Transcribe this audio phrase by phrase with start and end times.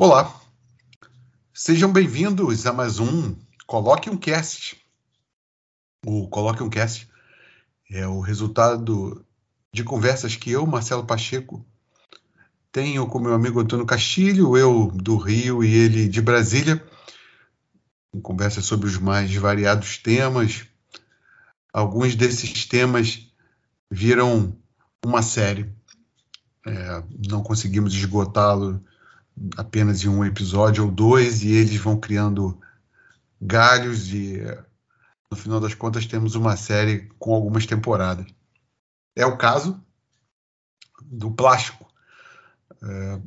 [0.00, 0.32] Olá,
[1.52, 3.34] sejam bem-vindos a mais um
[3.66, 4.80] Coloque um Cast.
[6.06, 7.08] O Coloque um Cast
[7.90, 9.26] é o resultado
[9.74, 11.66] de conversas que eu, Marcelo Pacheco,
[12.70, 16.80] tenho com meu amigo Antônio Castilho, eu do Rio e ele de Brasília,
[18.22, 20.64] conversas sobre os mais variados temas.
[21.72, 23.28] Alguns desses temas
[23.90, 24.56] viram
[25.04, 25.68] uma série.
[26.64, 28.80] É, não conseguimos esgotá-lo
[29.56, 32.58] apenas em um episódio ou dois e eles vão criando
[33.40, 34.42] galhos e
[35.30, 38.26] no final das contas temos uma série com algumas temporadas.
[39.14, 39.80] É o caso
[41.02, 41.86] do plástico.
[42.82, 43.20] É,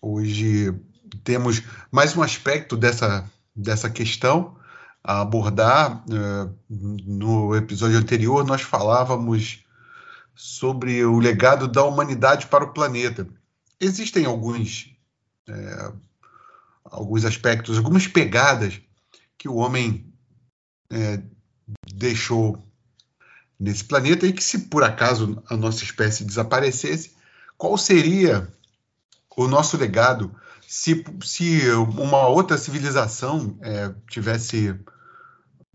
[0.00, 0.74] hoje
[1.22, 4.56] temos mais um aspecto dessa, dessa questão
[5.04, 6.02] a abordar.
[6.10, 9.64] É, no episódio anterior nós falávamos
[10.34, 13.28] sobre o legado da humanidade para o planeta.
[13.78, 14.91] Existem alguns
[15.48, 15.92] é,
[16.84, 18.80] alguns aspectos, algumas pegadas
[19.38, 20.12] que o homem
[20.90, 21.22] é,
[21.94, 22.62] deixou
[23.58, 27.16] nesse planeta e que, se por acaso a nossa espécie desaparecesse,
[27.56, 28.48] qual seria
[29.36, 30.34] o nosso legado
[30.66, 34.78] se, se uma outra civilização é, tivesse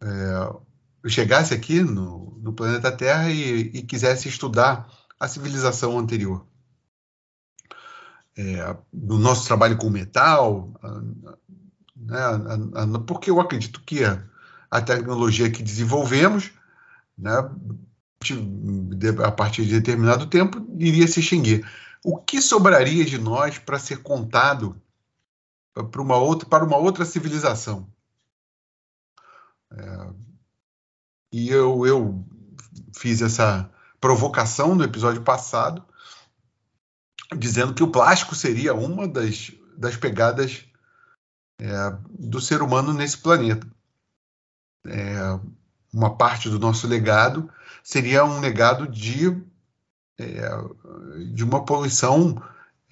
[0.01, 4.87] é, chegasse aqui no, no planeta Terra e, e quisesse estudar
[5.19, 6.45] a civilização anterior?
[8.37, 10.71] É, no nosso trabalho com metal,
[11.95, 12.19] né,
[13.07, 14.23] porque eu acredito que a,
[14.69, 16.51] a, tecnologia que desenvolvemos,
[17.17, 17.33] né,
[19.25, 21.67] a partir de determinado tempo, iria se extinguir.
[22.03, 24.79] O que sobraria de nós para ser contado
[25.91, 27.87] para uma outra, para uma outra civilização?
[29.71, 30.09] É,
[31.31, 32.25] e eu, eu
[32.95, 33.69] fiz essa
[33.99, 35.83] provocação no episódio passado,
[37.35, 40.65] dizendo que o plástico seria uma das, das pegadas
[41.59, 43.67] é, do ser humano nesse planeta.
[44.85, 45.39] É,
[45.91, 47.49] uma parte do nosso legado
[47.83, 49.29] seria um legado de,
[50.17, 50.49] é,
[51.33, 52.41] de uma poluição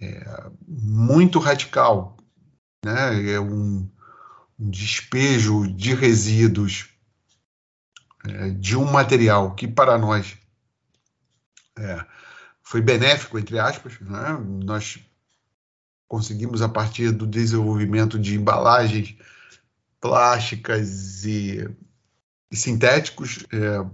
[0.02, 2.18] é, muito radical,
[2.84, 3.32] né?
[3.32, 3.90] é um,
[4.60, 6.90] um despejo de resíduos
[8.28, 10.38] é, de um material que para nós
[11.78, 12.06] é,
[12.66, 14.00] foi benéfico, entre aspas.
[14.02, 14.38] Né?
[14.66, 15.00] Nós
[16.08, 19.16] conseguimos, a partir do desenvolvimento de embalagens
[20.02, 21.70] plásticas e,
[22.52, 23.86] e sintéticos, é,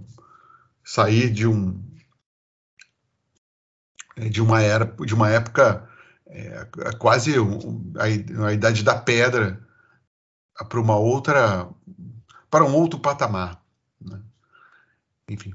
[0.82, 1.80] sair de um
[4.16, 5.88] é, de uma era de uma época
[6.26, 6.66] é,
[6.98, 7.34] quase
[7.96, 9.66] a, a idade da pedra
[10.68, 11.68] para uma outra
[12.50, 13.62] para um outro patamar
[14.00, 14.20] né?
[15.28, 15.54] enfim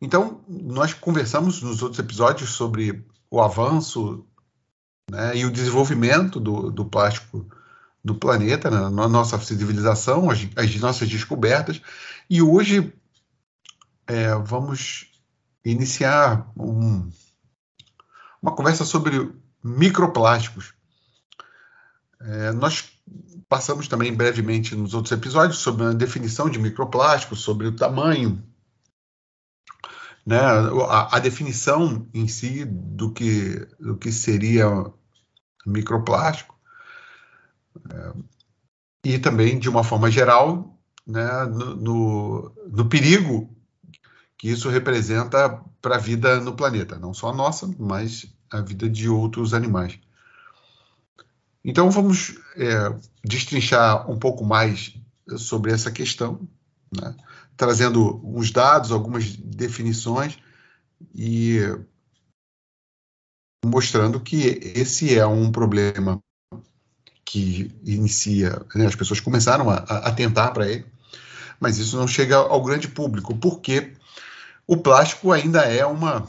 [0.00, 4.24] então, nós conversamos nos outros episódios sobre o avanço
[5.10, 7.46] né, e o desenvolvimento do, do plástico
[8.02, 11.82] no planeta, né, na nossa civilização, as, as, nossas descobertas,
[12.30, 12.92] e hoje
[14.06, 15.10] é, vamos
[15.62, 17.10] iniciar um,
[18.40, 19.30] uma conversa sobre
[19.62, 20.72] microplásticos.
[22.22, 22.90] É, nós
[23.48, 28.42] passamos também brevemente nos outros episódios sobre a definição de microplástico, sobre o tamanho
[30.24, 34.66] né, a, a, definição em si do que, do que seria
[35.66, 36.58] microplástico
[37.90, 38.12] é,
[39.04, 43.54] e também de uma forma geral né, no, no, no perigo
[44.36, 48.88] que isso representa para a vida no planeta, não só a nossa, mas a vida
[48.88, 49.98] de outros animais.
[51.64, 54.94] Então vamos é, destrinchar um pouco mais
[55.36, 56.48] sobre essa questão,
[56.90, 57.14] né?
[57.60, 60.38] Trazendo uns dados, algumas definições
[61.14, 61.58] e
[63.62, 66.18] mostrando que esse é um problema
[67.22, 70.86] que inicia, né, as pessoas começaram a, a atentar para ele,
[71.60, 73.92] mas isso não chega ao grande público, porque
[74.66, 76.26] o plástico ainda é uma,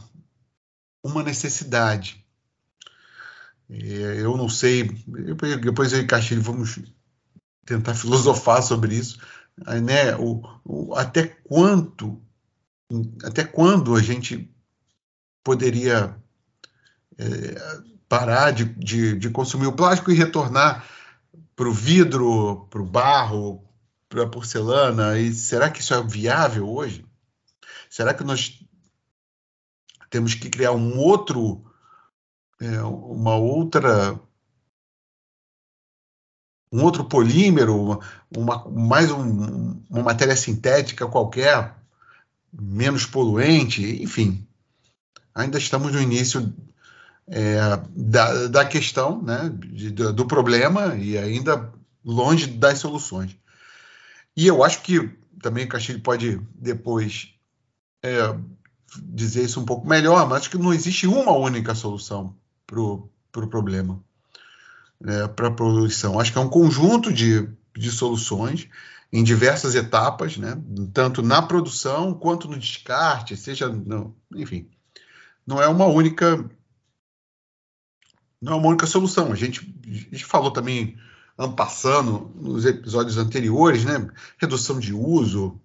[1.01, 2.21] uma necessidade.
[3.69, 4.83] É, eu não sei,
[5.63, 6.77] depois eu e Castilho vamos
[7.65, 9.17] tentar filosofar sobre isso,
[9.57, 12.21] né, o, o, até quanto,
[13.23, 14.53] até quando a gente
[15.43, 16.15] poderia
[17.17, 20.85] é, parar de, de, de, consumir o plástico e retornar
[21.55, 23.63] para o vidro, para o barro,
[24.09, 25.17] para a porcelana?
[25.17, 27.05] E será que isso é viável hoje?
[27.89, 28.59] Será que nós
[30.09, 31.63] temos que criar um outro,
[32.59, 34.19] é, uma outra
[36.71, 37.99] um outro polímero,
[38.35, 41.75] uma, mais um, uma matéria sintética qualquer,
[42.53, 44.45] menos poluente, enfim.
[45.35, 46.53] Ainda estamos no início
[47.27, 47.59] é,
[47.89, 51.71] da, da questão, né, de, do problema e ainda
[52.03, 53.35] longe das soluções.
[54.35, 55.09] E eu acho que
[55.41, 57.33] também o Castilho pode depois
[58.03, 58.35] é,
[58.97, 62.35] dizer isso um pouco melhor, mas acho que não existe uma única solução
[62.65, 64.03] para o pro problema,
[65.01, 66.19] né, para a poluição.
[66.19, 68.67] Acho que é um conjunto de, de soluções
[69.11, 70.57] em diversas etapas, né,
[70.93, 74.69] tanto na produção quanto no descarte, seja, no, enfim,
[75.45, 76.49] não é uma única
[78.41, 79.31] não é uma única solução.
[79.31, 80.97] A gente, a gente falou também
[81.55, 84.07] passando nos episódios anteriores, né?
[84.37, 85.59] Redução de uso,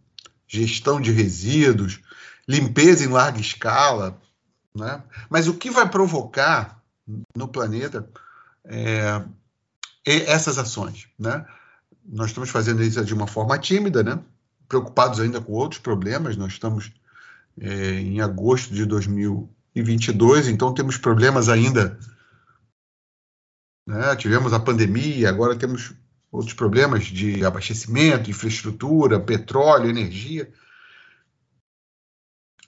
[0.47, 2.00] gestão de resíduos,
[2.47, 4.21] limpeza em larga escala,
[4.75, 5.03] né?
[5.31, 6.82] Mas o que vai provocar
[7.35, 8.09] no planeta
[8.67, 9.25] é,
[10.05, 11.45] essas ações, né?
[12.05, 14.21] Nós estamos fazendo isso de uma forma tímida, né?
[14.69, 16.37] Preocupados ainda com outros problemas.
[16.37, 16.93] Nós estamos
[17.61, 21.99] é, em agosto de 2022, então temos problemas ainda
[23.87, 24.17] né?
[24.17, 25.95] Tivemos a pandemia, agora temos
[26.31, 30.53] outros problemas de abastecimento, infraestrutura, petróleo, energia.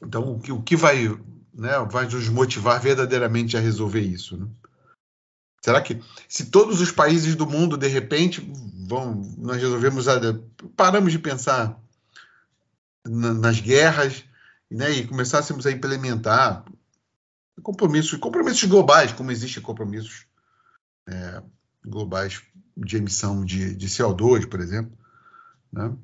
[0.00, 1.08] Então, o que, o que vai,
[1.52, 4.36] né, vai nos motivar verdadeiramente a resolver isso?
[4.36, 4.46] Né?
[5.60, 8.40] Será que se todos os países do mundo, de repente,
[8.88, 10.06] vão, nós resolvemos,
[10.76, 11.78] paramos de pensar
[13.04, 14.24] na, nas guerras
[14.70, 16.64] né, e começássemos a implementar
[17.62, 20.26] compromissos, compromissos globais, como existem compromissos
[21.08, 21.42] é,
[21.84, 22.42] globais
[22.76, 24.96] de emissão de, de, CO2, por exemplo.
[25.72, 25.96] Né?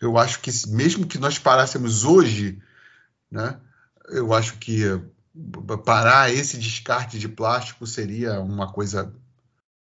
[0.00, 2.62] Eu acho que, mesmo que nós parássemos hoje,
[3.30, 3.60] né,
[4.10, 4.84] eu acho que
[5.84, 9.14] parar esse descarte de plástico seria uma coisa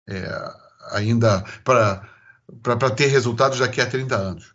[0.08, 0.52] é,
[0.90, 4.54] ainda para ter resultados daqui a 30 anos.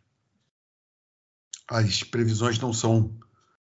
[1.67, 3.13] As previsões não são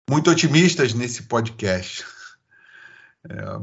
[0.10, 2.06] muito otimistas nesse podcast.
[3.30, 3.60] É,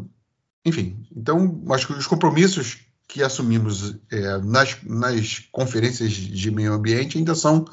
[0.64, 7.18] enfim, então, acho que os compromissos que assumimos é, nas, nas conferências de meio ambiente
[7.18, 7.64] ainda são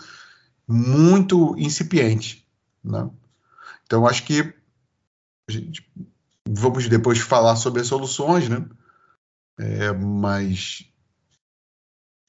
[0.68, 2.44] muito incipientes.
[2.84, 3.10] Né?
[3.86, 4.57] Então, acho que
[5.50, 5.90] gente,
[6.48, 8.66] vamos depois falar sobre as soluções, né?
[9.60, 10.86] É, mas,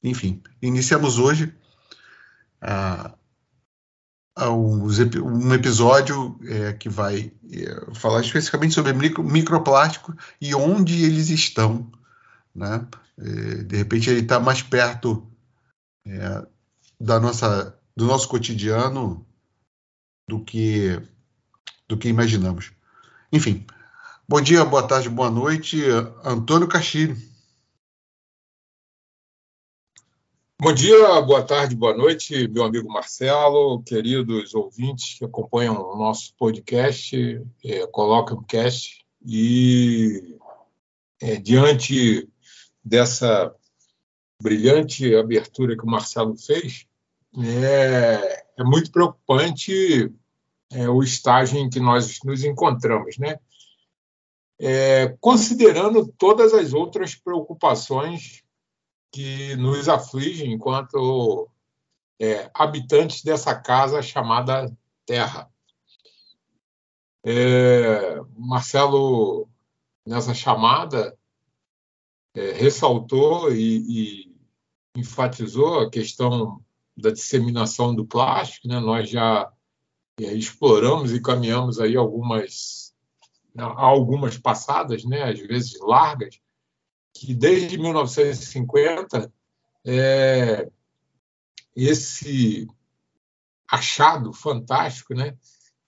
[0.03, 1.53] enfim, iniciamos hoje
[2.61, 3.15] a,
[4.49, 11.91] um episódio é, que vai é, falar especificamente sobre micro, microplástico e onde eles estão.
[12.55, 12.87] Né?
[13.17, 15.27] É, de repente ele está mais perto
[16.07, 16.47] é,
[16.99, 19.25] da nossa, do nosso cotidiano
[20.27, 21.01] do que,
[21.87, 22.71] do que imaginamos.
[23.31, 23.63] Enfim,
[24.27, 25.83] bom dia, boa tarde, boa noite.
[26.25, 27.15] Antônio Castilho.
[30.59, 36.33] Bom dia, boa tarde, boa noite, meu amigo Marcelo, queridos ouvintes que acompanham o nosso
[36.35, 37.15] podcast,
[37.63, 37.87] é,
[38.33, 40.37] um Cast, e
[41.21, 42.27] é, diante
[42.83, 43.55] dessa
[44.41, 46.87] brilhante abertura que o Marcelo fez,
[47.37, 50.11] é, é muito preocupante
[50.71, 53.39] é, o estágio em que nós nos encontramos, né?
[54.61, 58.43] É, considerando todas as outras preocupações
[59.11, 61.49] que nos aflige enquanto
[62.19, 64.71] é, habitantes dessa casa chamada
[65.05, 65.49] Terra.
[67.23, 69.47] É, Marcelo,
[70.05, 71.17] nessa chamada,
[72.35, 74.35] é, ressaltou e, e,
[74.95, 76.63] enfatizou a questão
[76.95, 78.67] da disseminação do plástico.
[78.67, 78.79] Né?
[78.79, 79.51] Nós já
[80.25, 82.89] é, exploramos e caminhamos aí algumas
[83.57, 85.23] algumas passadas, né?
[85.23, 86.39] às vezes largas,
[87.13, 89.31] que desde 1950
[89.85, 90.69] é,
[91.75, 92.67] esse
[93.67, 95.37] achado fantástico, né,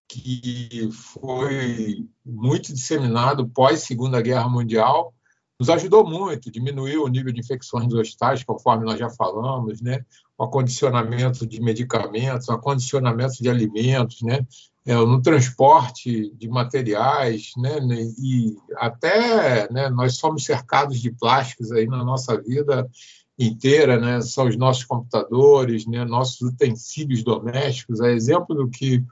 [0.07, 5.13] que foi muito disseminado pós Segunda Guerra Mundial,
[5.61, 10.03] nos ajudou muito, diminuiu o nível de infecções nos hospitais, conforme nós já falamos, né?
[10.35, 14.43] o acondicionamento de medicamentos, o acondicionamento de alimentos, né?
[14.87, 17.77] é, no transporte de materiais, né,
[18.17, 22.89] e até né, nós somos cercados de plásticos aí na nossa vida
[23.37, 29.05] inteira, né, são os nossos computadores, né, nossos utensílios domésticos, é exemplo do que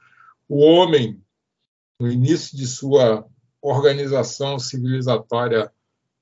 [0.48, 1.22] o homem,
[2.02, 3.24] no início de sua
[3.62, 5.72] organização civilizatória,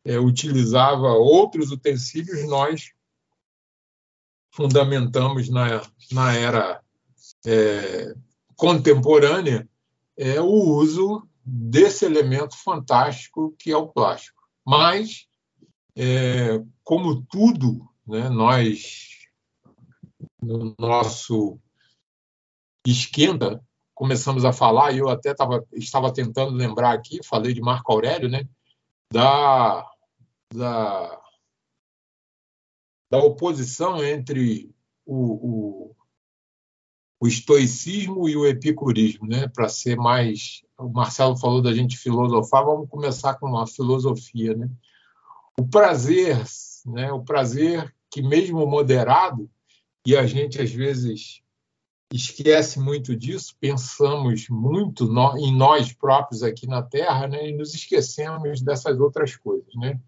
[0.08, 2.94] é, utilizava outros utensílios, nós
[4.50, 6.82] fundamentamos na, na era
[7.46, 8.16] é,
[8.56, 9.68] contemporânea
[10.16, 14.42] é o uso desse elemento fantástico que é o plástico.
[14.66, 15.28] Mas,
[15.94, 19.10] é, como tudo, né, nós,
[20.42, 21.60] no nosso
[22.86, 23.62] esquenta,
[23.94, 28.30] começamos a falar, e eu até tava, estava tentando lembrar aqui, falei de Marco Aurélio,
[28.30, 28.48] né?
[29.12, 29.86] Da,
[30.54, 31.22] da,
[33.10, 34.74] da oposição entre
[35.06, 35.96] o, o,
[37.20, 39.48] o estoicismo e o epicurismo, né?
[39.48, 40.64] Para ser mais.
[40.78, 44.70] O Marcelo falou da gente filosofar, vamos começar com uma filosofia, né?
[45.60, 46.42] O prazer,
[46.86, 47.12] né?
[47.12, 49.50] O prazer que, mesmo moderado,
[50.06, 51.42] e a gente às vezes
[52.14, 57.74] esquece muito disso, pensamos muito no, em nós próprios aqui na Terra, né, e nos
[57.74, 60.00] esquecemos dessas outras coisas, né?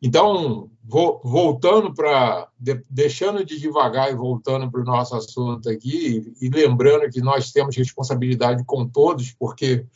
[0.00, 6.46] Então, voltando para de, deixando de devagar e voltando para o nosso assunto aqui e,
[6.46, 9.86] e lembrando que nós temos responsabilidade com todos, porque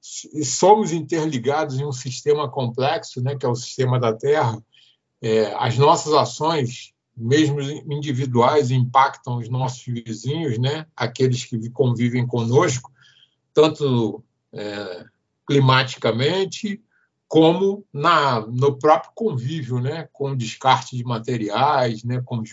[0.00, 4.62] somos interligados em um sistema complexo, né, que é o sistema da Terra.
[5.22, 10.86] É, as nossas ações mesmo individuais, impactam os nossos vizinhos, né?
[10.96, 12.90] aqueles que convivem conosco,
[13.52, 15.04] tanto é,
[15.46, 16.82] climaticamente
[17.34, 20.08] como na, no próprio convívio, né?
[20.12, 22.22] com o descarte de materiais, né?
[22.24, 22.44] com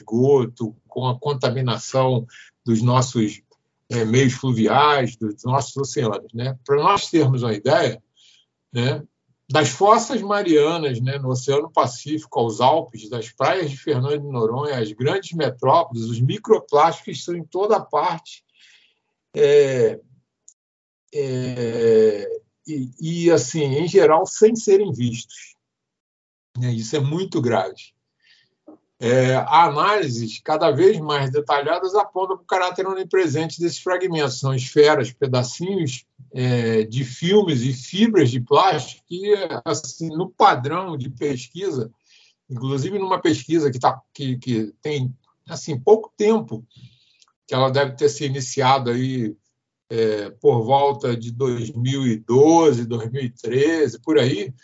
[0.00, 2.24] esgoto, com a contaminação
[2.64, 3.42] dos nossos
[3.90, 6.32] é, meios fluviais, dos nossos oceanos.
[6.32, 6.56] Né?
[6.64, 8.00] Para nós termos uma ideia,
[8.72, 9.02] né?
[9.50, 14.78] das fossas marianas, né, no Oceano Pacífico, aos Alpes, das praias de Fernando de Noronha,
[14.78, 18.44] as grandes metrópoles, os microplásticos estão em toda parte.
[19.34, 19.98] É,
[21.12, 22.39] é,
[23.00, 25.56] e, assim, em geral, sem serem vistos.
[26.62, 27.92] É, isso é muito grave.
[29.02, 34.38] É, análises cada vez mais detalhadas apontam para o caráter onipresente desses fragmentos.
[34.38, 39.34] São esferas, pedacinhos é, de filmes e fibras de plástico que,
[39.64, 41.90] assim, no padrão de pesquisa,
[42.48, 45.14] inclusive numa pesquisa que, tá, que, que tem
[45.48, 46.64] assim pouco tempo,
[47.46, 49.34] que ela deve ter se iniciado aí
[49.90, 54.54] é, por volta de 2012, 2013, por aí,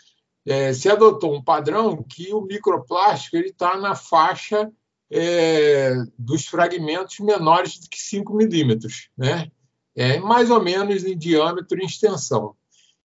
[0.45, 4.71] é, se adotou um padrão que o microplástico está na faixa
[5.11, 9.51] é, dos fragmentos menores de que 5 milímetros, né?
[9.95, 12.55] É, mais ou menos em diâmetro e extensão.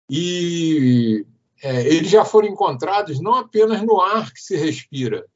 [0.08, 1.24] E
[1.62, 5.26] é, eles já foram encontrados não apenas no ar que se respira,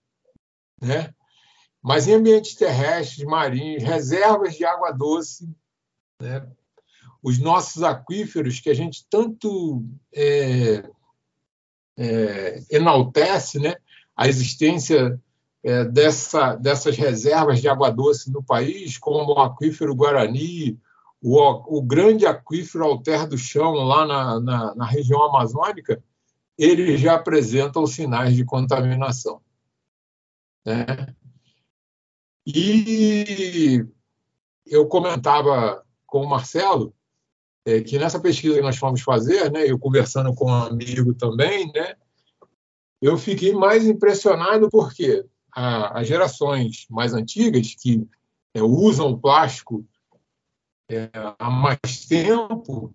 [0.80, 1.14] né?
[1.84, 5.46] mas em ambientes terrestres, marinhos, reservas de água doce,
[6.18, 6.48] né?
[7.24, 9.82] Os nossos aquíferos que a gente tanto
[10.14, 10.84] é,
[11.96, 13.76] é, enaltece né,
[14.14, 15.18] a existência
[15.62, 20.78] é, dessa, dessas reservas de água doce no país, como o aquífero Guarani,
[21.22, 26.04] o, o grande aquífero Alter do Chão, lá na, na, na região amazônica,
[26.58, 29.40] ele já apresenta os sinais de contaminação.
[30.62, 30.84] Né?
[32.46, 33.82] E
[34.66, 36.94] eu comentava com o Marcelo
[37.64, 41.70] é, que nessa pesquisa que nós fomos fazer, né, eu conversando com um amigo também,
[41.72, 41.94] né,
[43.00, 48.06] eu fiquei mais impressionado porque a, as gerações mais antigas que
[48.54, 49.84] é, usam o plástico
[50.90, 52.94] é, há mais tempo,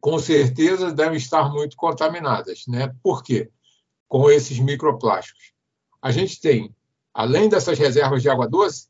[0.00, 2.94] com certeza devem estar muito contaminadas, né?
[3.02, 3.50] Por quê?
[4.08, 5.52] Com esses microplásticos.
[6.00, 6.74] A gente tem,
[7.12, 8.88] além dessas reservas de água doce,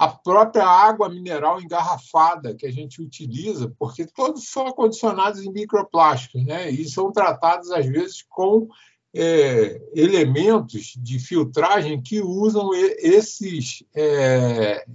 [0.00, 6.42] a própria água mineral engarrafada que a gente utiliza, porque todos são acondicionados em microplásticos,
[6.42, 6.70] né?
[6.70, 8.66] E são tratados às vezes com
[9.14, 14.86] é, elementos de filtragem que usam esses é,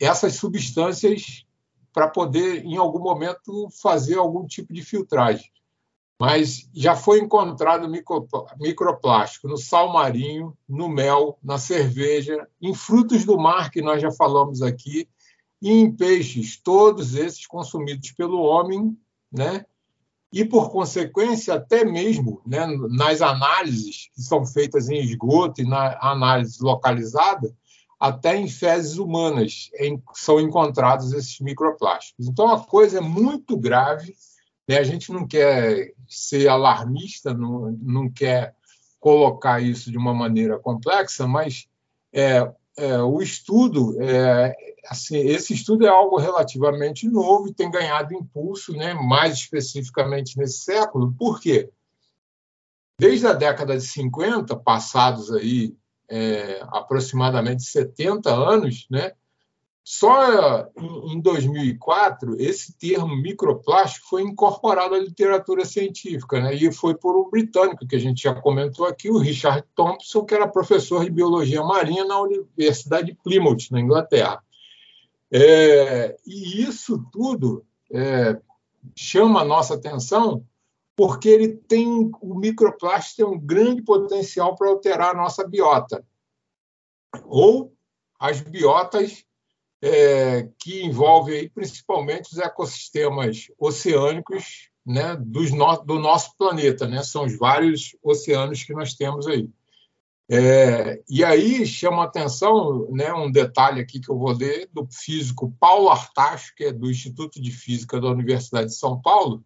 [0.00, 1.46] essas substâncias
[1.92, 5.52] para poder em algum momento fazer algum tipo de filtragem
[6.20, 7.90] mas já foi encontrado
[8.58, 14.10] microplástico no sal marinho, no mel, na cerveja, em frutos do mar, que nós já
[14.10, 15.08] falamos aqui,
[15.60, 18.96] e em peixes, todos esses consumidos pelo homem,
[19.32, 19.64] né?
[20.34, 25.96] e, por consequência, até mesmo né, nas análises que são feitas em esgoto e na
[26.00, 27.56] análise localizada,
[28.00, 29.70] até em fezes humanas
[30.12, 32.26] são encontrados esses microplásticos.
[32.26, 34.12] Então, a coisa é muito grave?
[34.68, 38.54] A gente não quer ser alarmista, não, não quer
[38.98, 41.68] colocar isso de uma maneira complexa, mas
[42.10, 44.56] é, é, o estudo, é,
[44.88, 50.60] assim, esse estudo é algo relativamente novo e tem ganhado impulso, né, mais especificamente nesse
[50.60, 51.12] século.
[51.18, 51.70] Por quê?
[52.98, 55.76] Desde a década de 50, passados aí
[56.08, 59.12] é, aproximadamente 70 anos, né,
[59.84, 66.54] só em 2004, esse termo microplástico foi incorporado à literatura científica, né?
[66.54, 70.34] e foi por um britânico que a gente já comentou aqui, o Richard Thompson, que
[70.34, 74.42] era professor de biologia marinha na Universidade de Plymouth, na Inglaterra.
[75.30, 78.40] É, e isso tudo é,
[78.96, 80.46] chama a nossa atenção
[80.96, 86.06] porque ele tem o microplástico tem um grande potencial para alterar a nossa biota
[87.24, 87.74] ou
[88.18, 89.24] as biotas
[89.86, 97.02] é, que envolvem aí, principalmente os ecossistemas oceânicos né, no, do nosso planeta, né?
[97.02, 99.46] São os vários oceanos que nós temos aí.
[100.26, 105.54] É, e aí chama atenção né, um detalhe aqui que eu vou ler do físico
[105.60, 109.44] Paulo Artacho, que é do Instituto de Física da Universidade de São Paulo,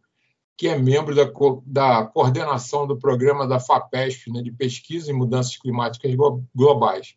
[0.56, 1.28] que é membro da,
[1.66, 6.14] da coordenação do programa da FAPESP né, de pesquisa em mudanças climáticas
[6.54, 7.16] globais.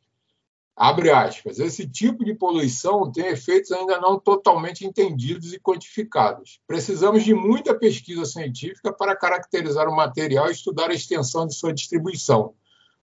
[0.76, 1.60] Abre aspas.
[1.60, 6.60] Esse tipo de poluição tem efeitos ainda não totalmente entendidos e quantificados.
[6.66, 11.74] Precisamos de muita pesquisa científica para caracterizar o material e estudar a extensão de sua
[11.74, 12.56] distribuição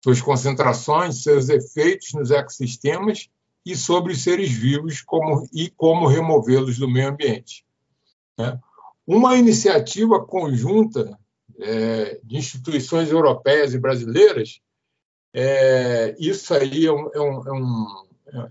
[0.07, 3.29] suas concentrações, seus efeitos nos ecossistemas
[3.65, 7.65] e sobre os seres vivos como, e como removê-los do meio ambiente.
[8.39, 8.57] Né?
[9.05, 11.19] Uma iniciativa conjunta
[11.59, 14.61] é, de instituições europeias e brasileiras,
[15.35, 18.51] é, isso aí é um, é um, é é,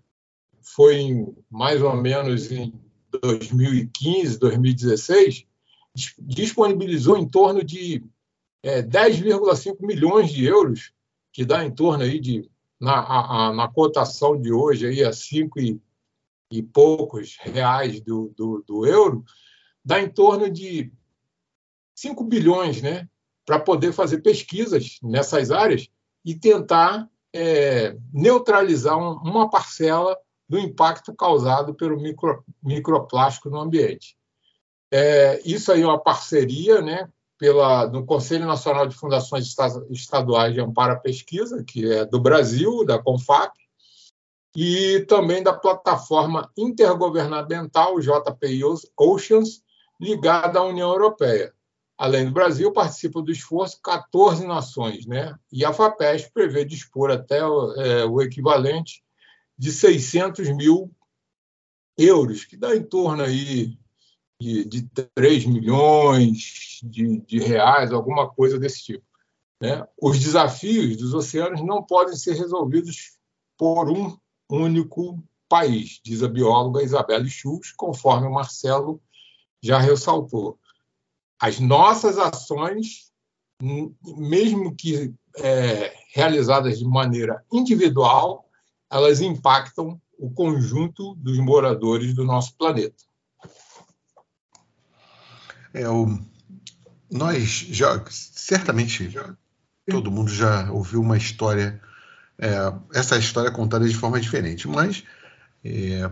[0.61, 2.73] foi mais ou menos em
[3.21, 5.45] 2015, 2016,
[6.19, 8.03] disponibilizou em torno de
[8.63, 10.91] 10,5 é, milhões de euros
[11.31, 15.11] que dá em torno aí de, na, a, a, na cotação de hoje, aí a
[15.11, 15.79] cinco e,
[16.49, 19.23] e poucos reais do, do, do euro,
[19.83, 20.91] dá em torno de
[21.93, 23.07] 5 bilhões né,
[23.45, 25.89] para poder fazer pesquisas nessas áreas
[26.25, 30.17] e tentar é, neutralizar um, uma parcela
[30.49, 34.17] do impacto causado pelo micro, microplástico no ambiente.
[34.91, 39.53] É, isso aí é uma parceria né, pela, no Conselho Nacional de Fundações
[39.89, 43.53] Estaduais de Amparo à Pesquisa, que é do Brasil, da CONFAP,
[44.55, 48.61] e também da plataforma intergovernamental JPI
[48.97, 49.61] Oceans,
[49.99, 51.53] ligada à União Europeia.
[51.97, 55.33] Além do Brasil, participam do esforço 14 nações, né?
[55.51, 59.01] e a FAPESP prevê dispor até é, o equivalente
[59.57, 60.93] de 600 mil
[61.97, 63.77] euros, que dá em torno aí
[64.39, 69.05] de, de 3 milhões de, de reais, alguma coisa desse tipo.
[69.61, 69.87] Né?
[70.01, 73.17] Os desafios dos oceanos não podem ser resolvidos
[73.57, 74.17] por um
[74.49, 79.01] único país, diz a bióloga Isabelle Schultz, conforme o Marcelo
[79.61, 80.59] já ressaltou.
[81.39, 83.11] As nossas ações,
[83.61, 88.45] mesmo que é, realizadas de maneira individual,
[88.89, 93.03] elas impactam o conjunto dos moradores do nosso planeta.
[95.73, 96.17] É, o,
[97.11, 99.35] nós já, certamente, já,
[99.89, 101.81] todo mundo já ouviu uma história,
[102.37, 102.55] é,
[102.93, 105.03] essa história contada de forma diferente, mas
[105.63, 106.09] é,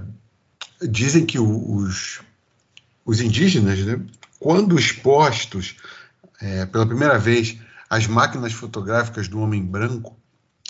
[0.82, 2.22] dizem que os,
[3.06, 4.06] os indígenas, né,
[4.44, 5.78] quando expostos
[6.42, 7.58] é, pela primeira vez
[7.90, 10.20] às máquinas fotográficas do homem branco,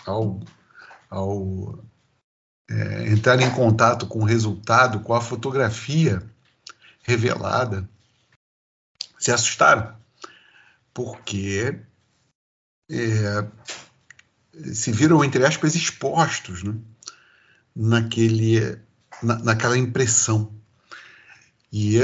[0.06, 0.40] ao,
[1.10, 1.84] ao
[2.70, 6.22] é, entrar em contato com o resultado, com a fotografia
[7.02, 7.90] revelada,
[9.18, 9.98] se assustaram,
[10.94, 11.80] porque
[12.92, 13.48] é,
[14.72, 16.76] se viram, entre aspas, expostos né,
[17.76, 18.78] naquele,
[19.24, 20.54] na, naquela impressão.
[21.72, 21.98] E,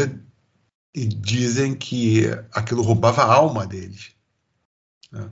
[0.93, 4.11] e, dizem que aquilo roubava a alma deles.
[5.11, 5.29] Né?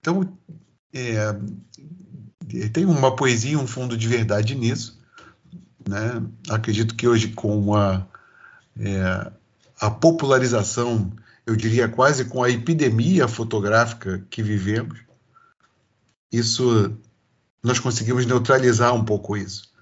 [0.00, 0.38] Então,
[0.92, 1.32] é,
[2.72, 5.00] tem uma poesia, um fundo de verdade nisso.
[5.88, 6.22] Né?
[6.48, 8.06] Acredito que hoje, com a,
[8.78, 9.32] é,
[9.80, 11.12] a popularização,
[11.46, 14.98] eu diria quase com a epidemia fotográfica que vivemos,
[16.32, 16.96] isso
[17.62, 19.72] nós conseguimos neutralizar um pouco isso.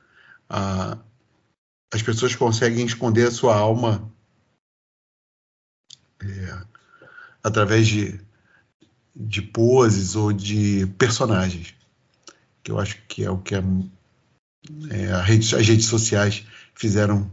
[0.49, 4.13] As pessoas conseguem esconder a sua alma
[6.23, 6.63] é,
[7.43, 8.21] através de,
[9.15, 11.75] de poses ou de personagens,
[12.63, 13.63] que eu acho que é o que a,
[14.91, 17.31] é, a rede, as redes sociais fizeram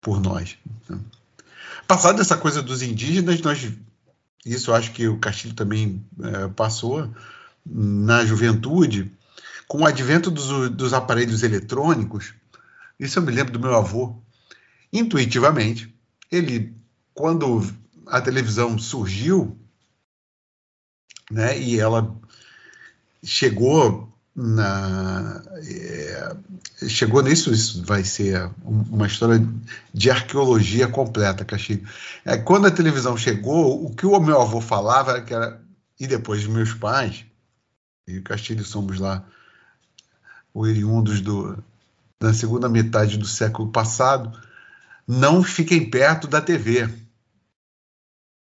[0.00, 0.56] por nós.
[0.88, 0.98] Né?
[1.86, 3.72] Passado essa coisa dos indígenas, nós,
[4.44, 7.08] isso eu acho que o Castilho também é, passou
[7.64, 9.12] na juventude,
[9.68, 12.34] com o advento dos, dos aparelhos eletrônicos,
[12.98, 14.16] isso eu me lembro do meu avô,
[14.92, 15.92] intuitivamente,
[16.30, 16.74] ele,
[17.12, 17.62] quando
[18.06, 19.58] a televisão surgiu,
[21.30, 22.16] né, e ela
[23.24, 26.36] chegou na, é,
[26.88, 29.42] chegou nisso, isso vai ser uma história
[29.94, 31.88] de arqueologia completa, Castilho.
[32.24, 35.60] É, quando a televisão chegou, o que o meu avô falava era que era,
[35.98, 37.24] e depois meus pais,
[38.06, 39.24] e o Castilho somos lá
[40.52, 41.62] oriundos do,
[42.20, 44.38] na segunda metade do século passado,
[45.08, 47.05] não fiquem perto da TV.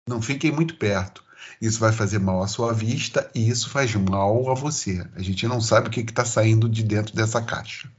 [0.06, 1.24] Não fiquem muito perto.
[1.60, 5.06] Isso vai fazer mal à sua vista e isso faz mal a você.
[5.14, 7.90] A gente não sabe o que está saindo de dentro dessa caixa.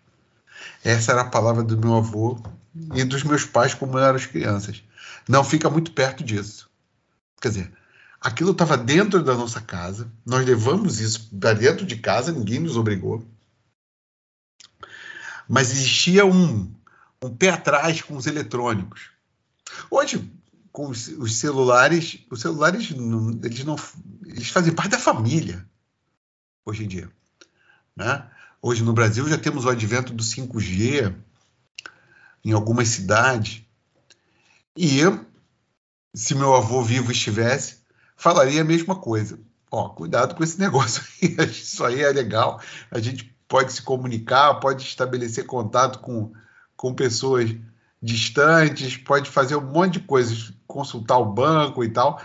[0.84, 2.40] Essa era a palavra do meu avô
[2.94, 4.84] e dos meus pais como eram as crianças.
[5.28, 6.70] Não fica muito perto disso.
[7.42, 7.74] Quer dizer,
[8.22, 12.78] aquilo estava dentro da nossa casa, nós levamos isso para dentro de casa, ninguém nos
[12.78, 13.26] obrigou.
[15.48, 16.72] Mas existia um,
[17.22, 19.10] um pé atrás com os eletrônicos.
[19.90, 20.32] Hoje,
[20.76, 23.78] com os, celulares, os celulares eles não
[24.26, 25.66] eles fazem parte da família
[26.66, 27.10] hoje em dia,
[27.96, 28.30] né?
[28.62, 31.16] Hoje no Brasil já temos o advento do 5G
[32.44, 33.64] em algumas cidades.
[34.76, 35.00] E
[36.14, 37.78] se meu avô vivo estivesse,
[38.18, 39.40] falaria a mesma coisa.
[39.72, 42.60] Ó, cuidado com esse negócio aí, isso aí é legal.
[42.92, 46.34] A gente pode se comunicar, pode estabelecer contato com,
[46.76, 47.56] com pessoas
[48.06, 52.22] distantes, pode fazer um monte de coisas, consultar o banco e tal.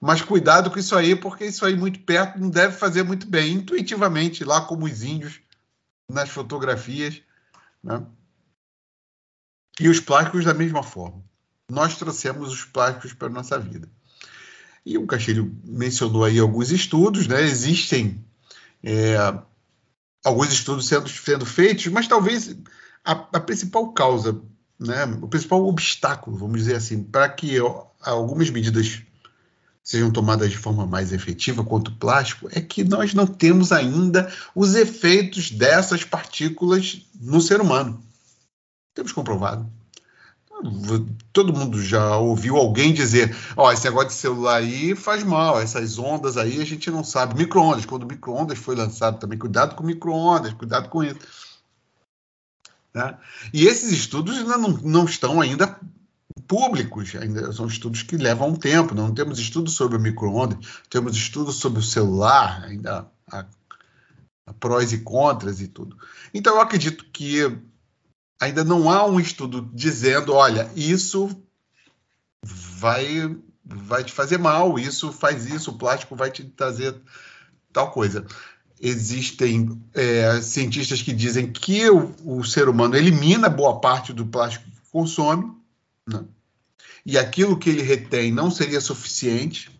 [0.00, 3.54] Mas cuidado com isso aí, porque isso aí muito perto não deve fazer muito bem,
[3.54, 5.40] intuitivamente, lá como os índios
[6.08, 7.20] nas fotografias.
[7.82, 8.04] Né?
[9.80, 11.22] E os plásticos da mesma forma.
[11.68, 13.88] Nós trouxemos os plásticos para a nossa vida.
[14.86, 17.40] E o Castilho mencionou aí alguns estudos, né?
[17.40, 18.22] Existem
[18.82, 19.16] é,
[20.22, 22.54] alguns estudos sendo, sendo feitos, mas talvez
[23.02, 24.40] a, a principal causa
[24.78, 27.56] né, o principal obstáculo, vamos dizer assim, para que
[28.00, 29.02] algumas medidas
[29.84, 34.32] sejam tomadas de forma mais efetiva quanto o plástico, é que nós não temos ainda
[34.54, 38.02] os efeitos dessas partículas no ser humano.
[38.94, 39.70] Temos comprovado.
[41.32, 45.60] Todo mundo já ouviu alguém dizer: Ó, oh, esse negócio de celular aí faz mal,
[45.60, 47.36] essas ondas aí a gente não sabe.
[47.36, 51.18] Micro-ondas, quando o micro-ondas foi lançado também, cuidado com micro-ondas, cuidado com isso.
[52.94, 53.18] Né?
[53.52, 55.78] E esses estudos ainda não, não estão ainda
[56.46, 58.94] públicos, ainda são estudos que levam um tempo.
[58.94, 63.44] Não temos estudos sobre o micro-ondas, temos estudos sobre o celular, ainda há,
[64.46, 65.96] há prós e contras e tudo.
[66.32, 67.58] Então, eu acredito que
[68.40, 71.28] ainda não há um estudo dizendo, olha, isso
[72.42, 76.94] vai vai te fazer mal, isso faz isso, o plástico vai te trazer
[77.72, 78.26] tal coisa
[78.84, 84.66] existem é, cientistas que dizem que o, o, ser humano elimina boa parte do plástico
[84.66, 85.50] que consome,
[86.06, 86.22] né?
[87.06, 89.70] e aquilo que ele retém não seria suficiente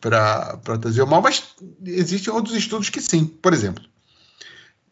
[0.00, 3.26] para trazer o mal, mas existem outros estudos que sim.
[3.26, 3.84] Por exemplo,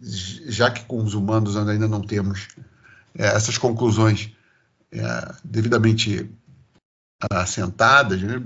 [0.00, 2.46] já que com os humanos ainda não temos
[3.16, 4.30] é, essas conclusões
[4.92, 6.30] é, devidamente
[7.32, 8.40] assentadas, né?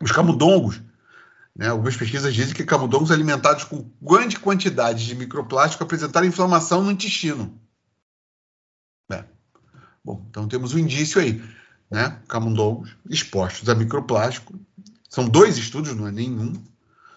[0.00, 0.80] os camundongos
[1.56, 1.68] né?
[1.68, 7.58] Algumas pesquisas dizem que camundongos alimentados com grande quantidade de microplástico apresentaram inflamação no intestino.
[9.10, 9.24] É.
[10.04, 11.42] Bom, então temos um indício aí.
[11.90, 12.20] Né?
[12.28, 14.54] Camundongos expostos a microplástico.
[15.08, 16.52] São dois estudos, não é nenhum.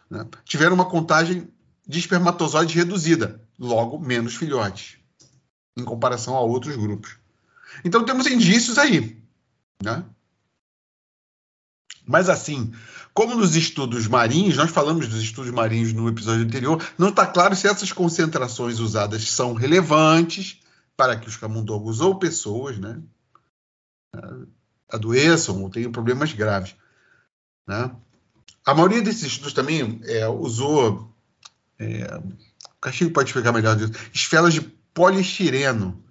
[0.10, 0.26] Né?
[0.46, 1.50] Tiveram uma contagem
[1.86, 4.98] de espermatozoides reduzida, logo menos filhotes,
[5.76, 7.18] em comparação a outros grupos.
[7.84, 9.22] Então temos indícios aí.
[9.84, 10.06] Né?
[12.10, 12.74] Mas assim,
[13.14, 17.56] como nos estudos marinhos, nós falamos dos estudos marinhos no episódio anterior, não está claro
[17.56, 20.60] se essas concentrações usadas são relevantes
[20.98, 23.00] para que os camundongos ou pessoas né,
[24.90, 26.76] adoeçam ou tenham problemas graves.
[27.68, 27.92] Né?
[28.66, 31.14] A maioria desses estudos também é, usou,
[31.78, 34.62] é, o Castilho pode explicar melhor disso, esferas de
[34.96, 36.04] poliestireno,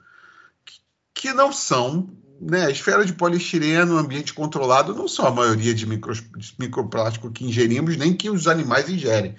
[1.12, 2.08] que não são
[2.40, 7.44] né, esfera de poliestireno, ambiente controlado, não são a maioria de, micro, de microplástico que
[7.44, 9.34] ingerimos, nem que os animais ingerem.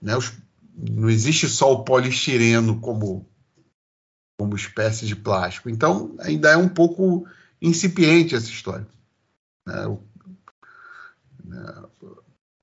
[0.00, 0.16] Né?
[0.16, 0.32] Os,
[0.76, 3.26] não existe só o poliestireno como,
[4.38, 5.70] como espécie de plástico.
[5.70, 7.26] Então, ainda é um pouco
[7.60, 8.86] incipiente essa história.
[9.66, 9.86] Né?
[9.86, 10.02] O,
[11.44, 11.84] né?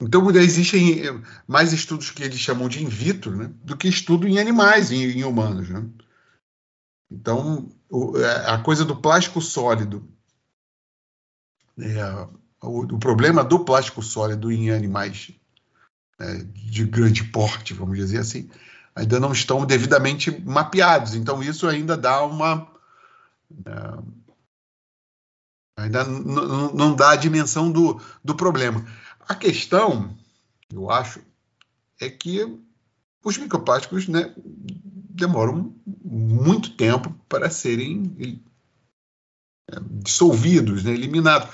[0.04, 1.04] Então, existem
[1.48, 3.52] mais estudos que eles chamam de in vitro né?
[3.64, 5.70] do que estudo em animais, em, em humanos.
[5.70, 5.86] Né?
[7.12, 10.08] Então, o, é, a coisa do plástico sólido,
[11.78, 12.28] é,
[12.62, 15.32] o, o, problema do plástico sólido em animais
[16.18, 18.50] é, de grande porte, vamos dizer assim,
[18.96, 21.14] ainda não estão devidamente mapeados.
[21.14, 22.66] Então, isso ainda dá uma.
[23.66, 24.04] É,
[25.84, 28.86] ainda não dá a dimensão do, do problema.
[29.28, 30.18] A questão,
[30.72, 31.22] eu acho,
[32.00, 32.58] é que
[33.24, 34.34] os microplásticos né,
[35.22, 38.42] demoram muito tempo para serem
[39.70, 41.50] é, dissolvidos, né, eliminados.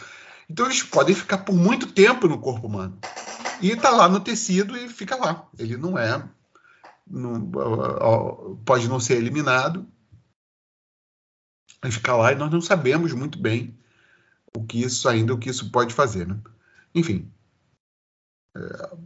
[0.49, 2.97] Então eles podem ficar por muito tempo no corpo humano.
[3.61, 5.47] E está lá no tecido e fica lá.
[5.59, 6.23] Ele não é.
[7.05, 9.87] Não, pode não ser eliminado,
[11.89, 13.77] ficar lá e nós não sabemos muito bem
[14.53, 16.27] o que isso ainda, o que isso pode fazer.
[16.27, 16.37] Né?
[16.93, 17.31] Enfim,
[18.57, 18.97] é,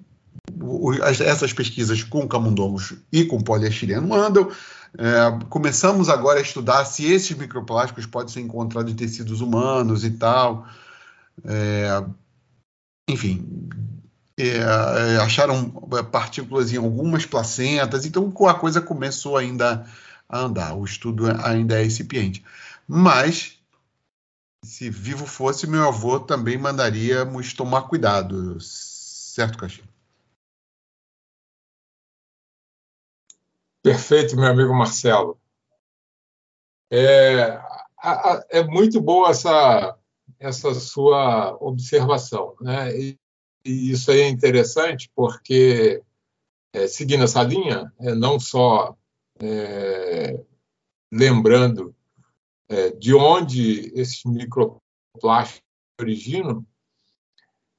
[1.20, 4.52] essas pesquisas com camundongos e com poliestireno andam.
[4.98, 10.12] É, começamos agora a estudar se esses microplásticos podem ser encontrados em tecidos humanos e
[10.12, 10.68] tal.
[11.46, 12.04] É,
[13.10, 13.70] enfim,
[14.38, 15.70] é, é acharam
[16.12, 19.86] partículas em algumas placentas, então a coisa começou ainda
[20.28, 20.74] a andar.
[20.76, 22.44] O estudo ainda é incipiente.
[22.88, 23.58] Mas,
[24.64, 29.91] se vivo fosse, meu avô também mandaríamos tomar cuidado, certo, Caixinha?
[33.84, 35.40] Perfeito, meu amigo Marcelo.
[36.92, 37.60] É,
[38.50, 39.98] é muito boa essa,
[40.40, 42.56] essa sua observação.
[42.62, 42.96] Né?
[42.96, 43.20] E,
[43.66, 46.04] e isso aí é interessante porque,
[46.74, 48.96] é, seguindo essa linha, é, não só
[49.42, 50.40] é,
[51.12, 51.96] lembrando
[52.70, 55.64] é, de onde esses microplásticos
[56.00, 56.66] originam,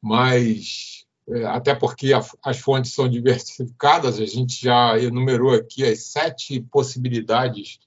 [0.00, 1.01] mas
[1.48, 7.78] até porque as fontes são diversificadas, a gente já enumerou aqui as sete possibilidades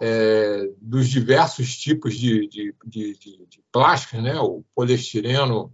[0.00, 4.38] é, dos diversos tipos de, de, de, de, plásticos, né?
[4.40, 5.72] o poliestireno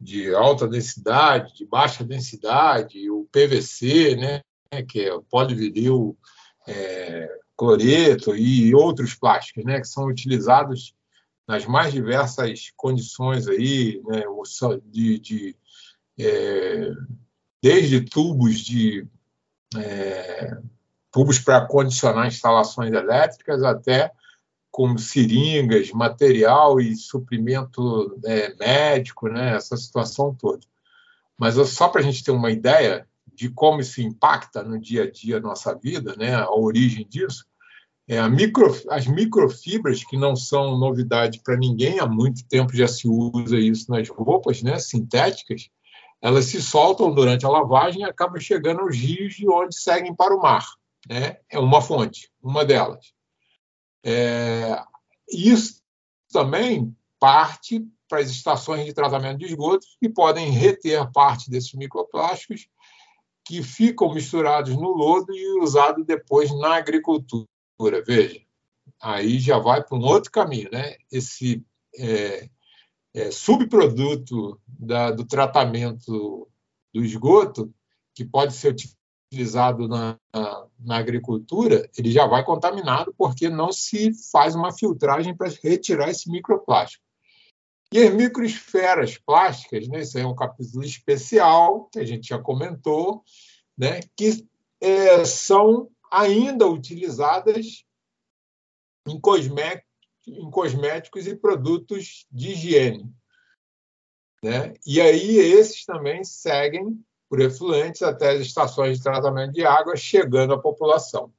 [0.00, 4.42] de alta densidade, de baixa densidade, o PVC, né?
[4.88, 6.16] que é o polivinil
[6.66, 9.80] é, cloreto e outros plásticos, né?
[9.80, 10.94] que são utilizados
[11.48, 14.22] nas mais diversas condições aí, né?
[14.84, 15.56] de, de
[16.20, 16.90] é,
[17.62, 19.06] desde tubos de
[19.74, 20.58] é,
[21.10, 24.12] tubos para condicionar instalações elétricas até
[24.70, 30.60] como seringas, material e suprimento é, médico, né, essa situação toda.
[31.36, 35.10] Mas só para a gente ter uma ideia de como isso impacta no dia a
[35.10, 37.46] dia nossa vida, né, a origem disso,
[38.08, 43.06] é, micro, as microfibras, que não são novidade para ninguém, há muito tempo já se
[43.06, 45.68] usa isso nas roupas né, sintéticas,
[46.22, 50.34] elas se soltam durante a lavagem e acabam chegando aos rios de onde seguem para
[50.34, 50.66] o mar.
[51.06, 51.36] Né?
[51.50, 53.12] É uma fonte, uma delas.
[54.02, 54.82] É,
[55.30, 55.82] isso
[56.32, 62.68] também parte para as estações de tratamento de esgotos que podem reter parte desses microplásticos
[63.44, 67.46] que ficam misturados no lodo e usados depois na agricultura.
[68.04, 68.40] Veja,
[69.00, 70.96] aí já vai para um outro caminho, né?
[71.12, 71.64] Esse
[71.96, 72.48] é,
[73.14, 76.48] é, subproduto da, do tratamento
[76.92, 77.72] do esgoto,
[78.14, 78.74] que pode ser
[79.30, 85.36] utilizado na, na, na, agricultura, ele já vai contaminado porque não se faz uma filtragem
[85.36, 87.04] para retirar esse microplástico.
[87.92, 93.22] E as microesferas plásticas, né, isso é um capítulo especial que a gente já comentou,
[93.76, 94.46] né, que
[94.80, 97.84] é, são ainda utilizadas
[99.06, 99.88] em cosméticos
[100.30, 103.10] em cosméticos e produtos de higiene.
[104.42, 104.74] Né?
[104.86, 110.54] E aí esses também seguem por efluentes até as estações de tratamento de água, chegando
[110.54, 111.32] à população.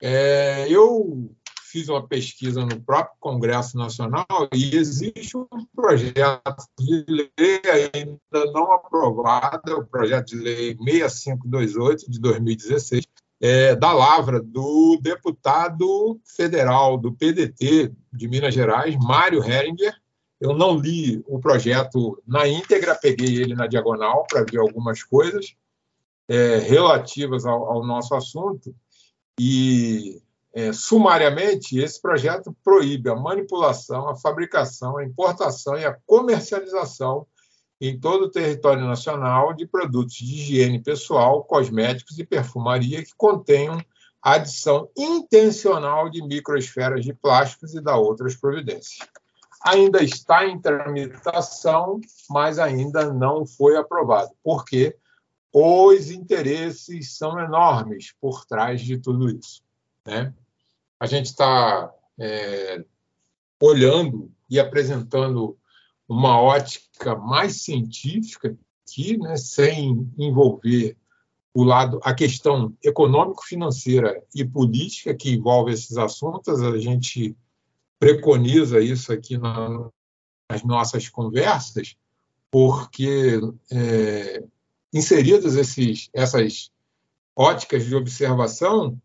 [0.00, 1.30] É, eu
[1.70, 8.72] fiz uma pesquisa no próprio Congresso Nacional e existe um projeto de lei ainda não
[8.72, 13.06] aprovado, o projeto de lei 6528 de 2016,
[13.42, 19.92] é, da lavra do deputado federal do PDT de Minas Gerais, Mário Heringer.
[20.40, 25.56] Eu não li o projeto na íntegra, peguei ele na diagonal para ver algumas coisas
[26.28, 28.72] é, relativas ao, ao, nosso assunto.
[29.38, 30.22] E,
[30.54, 37.26] é, sumariamente, esse projeto proíbe a manipulação, a fabricação, a importação e a comercialização
[37.84, 43.76] em todo o território nacional de produtos de higiene pessoal, cosméticos e perfumaria que contenham
[44.22, 48.98] adição intencional de microesferas de plásticos e da outras providências.
[49.64, 54.96] Ainda está em tramitação, mas ainda não foi aprovado, porque
[55.52, 59.60] os interesses são enormes por trás de tudo isso.
[60.06, 60.32] Né?
[61.00, 62.84] A gente está é,
[63.60, 65.58] olhando e apresentando
[66.12, 68.54] uma ótica mais científica
[68.86, 70.94] aqui, né, sem envolver
[71.54, 76.60] o lado, a questão econômico-financeira e política que envolve esses assuntos.
[76.60, 77.34] A gente
[77.98, 79.88] preconiza isso aqui na,
[80.50, 81.96] nas nossas conversas,
[82.50, 84.44] porque é,
[84.92, 86.70] inseridas esses, essas
[87.34, 89.00] óticas de observação,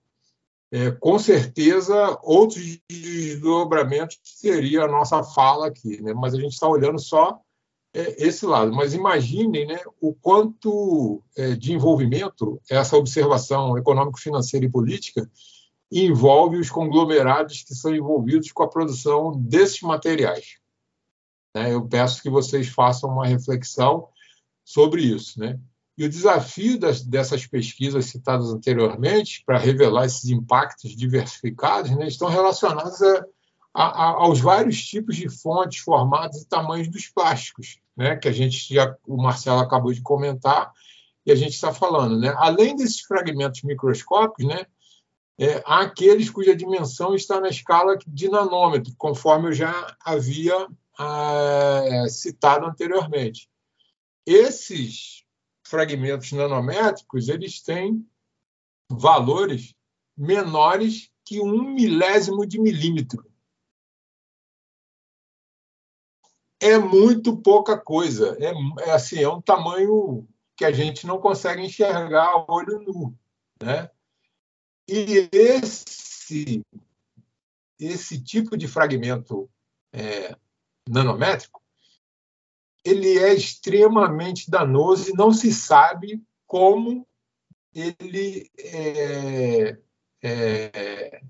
[0.71, 6.13] é, com certeza, outros desdobramentos seria a nossa fala aqui, né?
[6.13, 7.39] mas a gente está olhando só
[7.93, 8.73] é, esse lado.
[8.73, 15.29] Mas imaginem né, o quanto é, de envolvimento essa observação econômico-financeira e política
[15.89, 20.57] envolve os conglomerados que são envolvidos com a produção desses materiais.
[21.55, 21.73] Né?
[21.73, 24.09] Eu peço que vocês façam uma reflexão
[24.65, 25.39] sobre isso.
[25.39, 25.57] Né?
[25.97, 32.27] E o desafio das, dessas pesquisas citadas anteriormente, para revelar esses impactos diversificados, né, estão
[32.27, 33.25] relacionados a,
[33.73, 38.73] a, aos vários tipos de fontes, formatos e tamanhos dos plásticos, né, que a gente
[38.73, 40.71] já, o Marcelo acabou de comentar,
[41.25, 42.19] e a gente está falando.
[42.19, 42.33] Né?
[42.37, 44.65] Além desses fragmentos microscópicos, né,
[45.39, 52.05] é, há aqueles cuja dimensão está na escala de nanômetro, conforme eu já havia ah,
[52.09, 53.47] citado anteriormente.
[54.25, 55.26] Esses
[55.67, 58.07] fragmentos nanométricos eles têm
[58.89, 59.75] valores
[60.17, 63.29] menores que um milésimo de milímetro.
[66.59, 68.35] É muito pouca coisa.
[68.39, 73.15] É, é, assim, é um tamanho que a gente não consegue enxergar a olho nu.
[73.61, 73.91] Né?
[74.87, 76.65] E esse,
[77.77, 79.49] esse tipo de fragmento
[79.93, 80.35] é,
[80.89, 81.61] nanométrico
[82.87, 87.05] ele é extremamente danoso e não se sabe como
[87.75, 89.77] ele é,
[90.23, 91.21] é,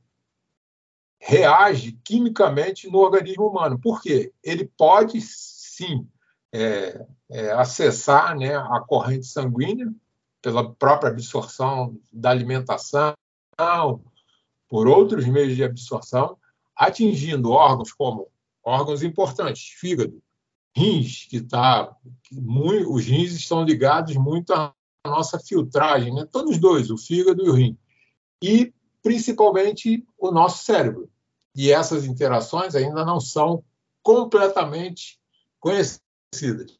[1.20, 3.80] reage quimicamente no organismo humano.
[3.80, 4.32] Por quê?
[4.43, 6.08] Ele pode, sim,
[6.54, 9.91] é, é acessar né, a corrente sanguínea
[10.41, 13.15] pela própria absorção da alimentação,
[14.70, 16.38] por outros meios de absorção,
[16.76, 18.28] atingindo órgãos como
[18.63, 20.22] órgãos importantes, fígado,
[20.78, 21.96] rins, que está.
[22.88, 24.74] Os rins estão ligados muito à
[25.06, 26.28] nossa filtragem, né?
[26.32, 27.78] todos dois, o fígado e o rim.
[28.42, 31.10] E, principalmente, o nosso cérebro.
[31.56, 33.63] E essas interações ainda não são
[34.04, 35.20] completamente
[35.60, 36.78] conhecidas.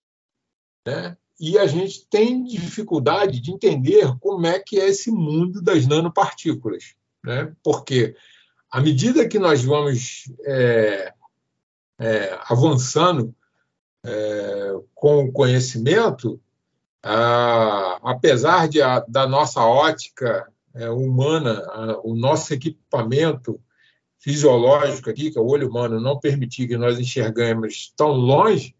[0.86, 1.18] Né?
[1.40, 6.96] E a gente tem dificuldade de entender como é que é esse mundo das nanopartículas.
[7.24, 7.52] Né?
[7.64, 8.16] Porque,
[8.72, 11.14] à medida que nós vamos é,
[12.00, 13.36] é, avançando
[14.06, 16.40] é, com o conhecimento,
[18.02, 23.60] apesar de a, da nossa ótica é, humana, a, o nosso equipamento
[24.20, 28.76] fisiológico aqui, que é o olho humano, não permitir que nós enxergamos tão longe,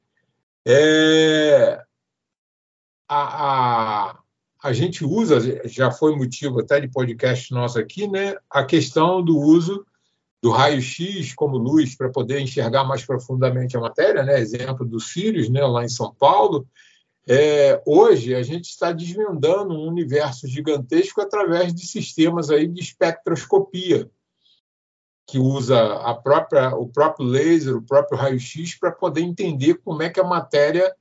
[0.66, 1.82] é,
[3.08, 4.20] a, a,
[4.62, 9.38] a gente usa, já foi motivo até de podcast nosso aqui, né, a questão do
[9.38, 9.86] uso
[10.42, 14.40] do raio-x como luz para poder enxergar mais profundamente a matéria, né?
[14.40, 15.62] exemplo dos Sirius, né?
[15.66, 16.68] lá em São Paulo.
[17.30, 24.10] É, hoje, a gente está desvendando um universo gigantesco através de sistemas aí de espectroscopia,
[25.26, 25.78] que usa
[26.24, 30.96] própria, o próprio laser, o próprio raio-x, para poder entender como é que a matéria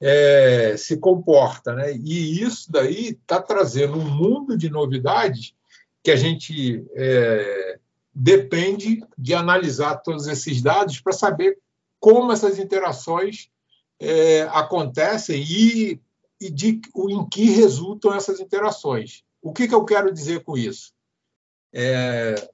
[0.00, 1.74] é, se comporta.
[1.74, 1.92] Né?
[1.92, 5.54] E isso daí está trazendo um mundo de novidades
[6.02, 7.78] que a gente é,
[8.18, 11.58] depende de analisar todos esses dados para saber
[12.00, 13.50] como essas interações
[14.00, 16.00] é, acontecem e,
[16.40, 19.22] e de, em que resultam essas interações.
[19.42, 20.94] O que, que eu quero dizer com isso?
[21.74, 22.50] É,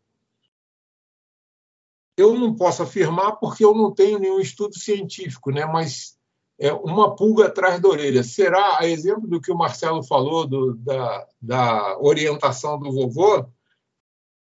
[2.17, 5.65] eu não posso afirmar porque eu não tenho nenhum estudo científico, né?
[5.65, 6.19] mas
[6.59, 8.25] é uma pulga atrás da orelha.
[8.25, 13.47] Será, a exemplo do que o Marcelo falou, do, da, da orientação do vovô,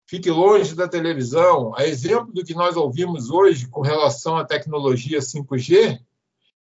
[0.07, 1.75] fique longe da televisão.
[1.77, 6.01] A exemplo do que nós ouvimos hoje com relação à tecnologia 5G,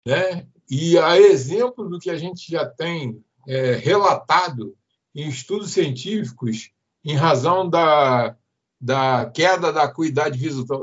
[0.06, 0.46] né?
[0.70, 4.76] e a exemplo do que a gente já tem é, relatado
[5.14, 6.72] em estudos científicos
[7.06, 8.36] em razão da,
[8.80, 10.40] da queda da acuidade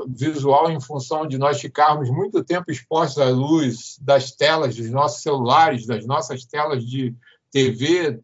[0.07, 5.21] visual em função de nós ficarmos muito tempo expostos à luz das telas dos nossos
[5.21, 7.15] celulares, das nossas telas de
[7.51, 8.19] TV,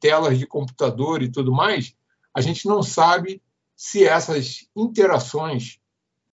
[0.00, 1.94] telas de computador e tudo mais,
[2.34, 3.40] a gente não sabe
[3.84, 5.78] se essas interações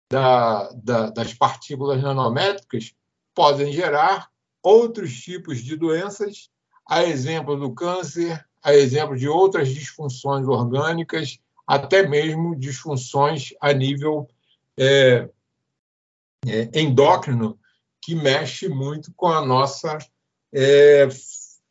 [0.08, 2.94] da, da, das partículas nanométricas
[3.34, 4.30] podem gerar
[4.62, 6.52] outros tipos de doenças,
[6.88, 14.30] a exemplo do câncer, a exemplo de outras disfunções orgânicas, até mesmo disfunções a nível
[14.78, 15.28] é,
[16.46, 17.60] é, endócrino,
[18.00, 19.98] que mexe muito com a nossa
[20.54, 21.08] é,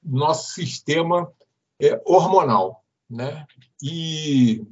[0.02, 1.32] nosso sistema
[1.80, 3.46] é, hormonal, né?
[3.80, 4.66] E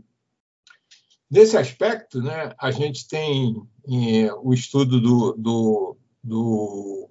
[1.31, 7.11] Nesse aspecto, né, a gente tem é, o estudo do, do, do,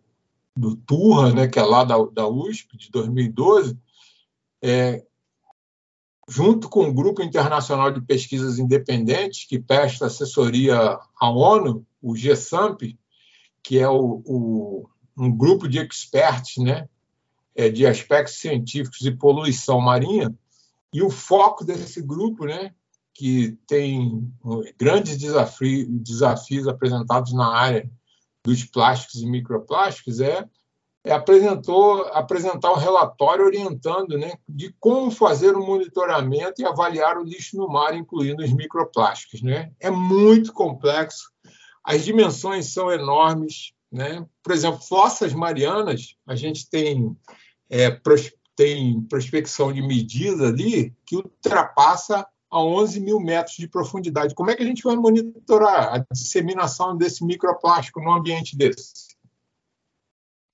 [0.55, 3.77] do Turra, né, que é lá da, da USP, de 2012,
[4.61, 5.03] é,
[6.29, 12.97] junto com o Grupo Internacional de Pesquisas Independentes, que presta assessoria à ONU, o GSAMP,
[13.61, 16.87] que é o, o, um grupo de experts né,
[17.53, 20.33] é, de aspectos científicos e poluição marinha,
[20.93, 22.73] e o foco desse grupo né,
[23.15, 24.29] que tem
[24.77, 27.89] grandes desafios, desafios apresentados na área
[28.43, 30.45] dos plásticos e microplásticos, é,
[31.03, 37.23] é apresentou, apresentar um relatório orientando né, de como fazer o monitoramento e avaliar o
[37.23, 39.41] lixo no mar, incluindo os microplásticos.
[39.41, 39.71] Né?
[39.79, 41.31] É muito complexo,
[41.83, 43.71] as dimensões são enormes.
[43.89, 44.25] Né?
[44.43, 47.15] Por exemplo, fossas marianas, a gente tem
[47.69, 47.89] é,
[48.55, 52.25] tem prospecção de medida ali que ultrapassa
[52.55, 54.33] a 11 mil metros de profundidade.
[54.33, 59.13] Como é que a gente vai monitorar a disseminação desse microplástico no ambiente desse?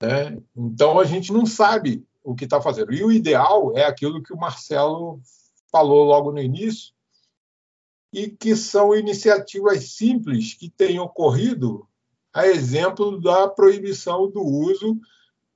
[0.02, 2.92] É, então, a gente não sabe o que está fazendo.
[2.92, 5.22] E o ideal é aquilo que o Marcelo
[5.72, 6.92] falou logo no início,
[8.12, 11.88] e que são iniciativas simples que têm ocorrido,
[12.34, 15.00] a exemplo da proibição do uso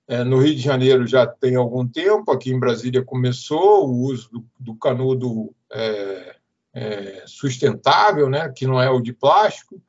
[0.07, 4.29] é, no Rio de Janeiro já tem algum tempo, aqui em Brasília começou o uso
[4.29, 6.34] do, do canudo é,
[6.75, 9.81] é, sustentável, né, que não é o de plástico.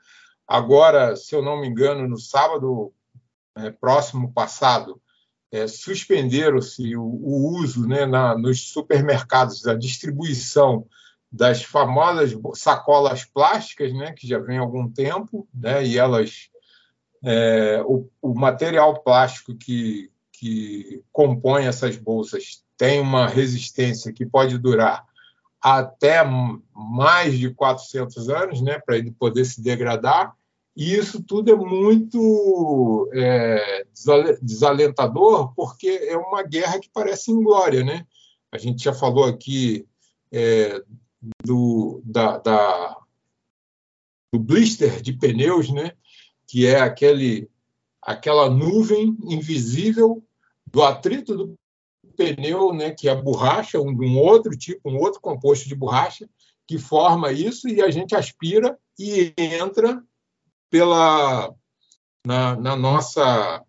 [0.46, 2.94] Agora, se eu não me engano, no sábado
[3.56, 5.02] é, próximo passado,
[5.50, 10.86] é, suspenderam-se o, o, uso né, na, nos supermercados, a distribuição
[11.30, 16.48] das famosas sacolas plásticas, né, que já vem há algum tempo, né, e elas
[17.24, 24.58] é, o, o, material plástico que, que compõe essas bolsas tem uma resistência que pode
[24.58, 25.05] durar
[25.66, 26.22] até
[26.72, 30.32] mais de 400 anos, né, para ele poder se degradar.
[30.76, 33.84] E isso tudo é muito é,
[34.40, 37.82] desalentador, porque é uma guerra que parece inglória.
[37.82, 38.06] Né?
[38.52, 39.84] A gente já falou aqui
[40.30, 40.80] é,
[41.44, 42.96] do, da, da,
[44.32, 45.94] do blister de pneus, né?
[46.46, 47.50] que é aquele,
[48.00, 50.22] aquela nuvem invisível
[50.64, 51.58] do atrito do
[52.16, 56.28] pneu, né, que é a borracha, um, um outro tipo, um outro composto de borracha,
[56.66, 60.02] que forma isso e a gente aspira e entra
[60.70, 61.54] pela
[62.26, 63.62] na, na nossa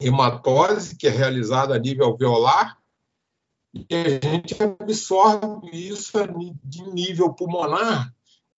[0.00, 2.76] hematose, que é realizada a nível alveolar,
[3.72, 6.12] e a gente absorve isso
[6.62, 8.12] de nível pulmonar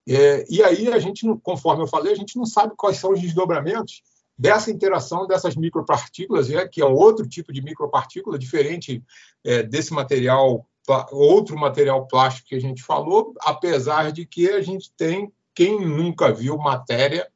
[0.08, 3.20] é, e aí a gente, conforme eu falei, a gente não sabe quais são os
[3.20, 4.02] desdobramentos
[4.38, 9.02] dessa interação dessas micropartículas, é, que é outro tipo de micropartícula, diferente
[9.42, 10.66] é, desse material,
[11.10, 16.32] outro material plástico que a gente falou, apesar de que a gente tem, quem nunca
[16.32, 17.26] viu matéria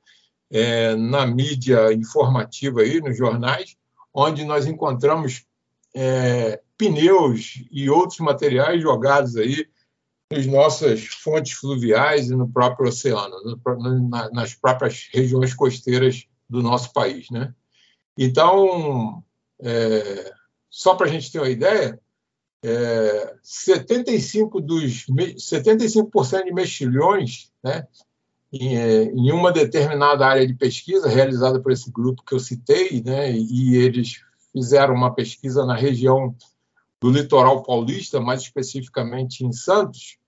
[0.51, 3.76] é, na mídia informativa, aí, nos jornais,
[4.12, 5.44] onde nós encontramos
[5.94, 9.66] é, pneus e outros materiais jogados aí
[10.30, 13.36] nas nossas fontes fluviais e no próprio oceano,
[14.32, 17.30] nas próprias regiões costeiras do nosso país.
[17.30, 17.55] Né?
[18.18, 19.22] Então,
[19.61, 20.32] é,
[20.68, 21.98] só para a gente ter uma ideia,
[22.62, 27.86] é, 75 dos 75% de mexilhões, né,
[28.53, 33.03] em, é, em, uma determinada área de pesquisa realizada por esse grupo que eu citei,
[33.03, 34.22] né, e eles
[34.53, 36.34] fizeram uma pesquisa na região
[37.01, 40.18] do litoral paulista, mais especificamente em Santos,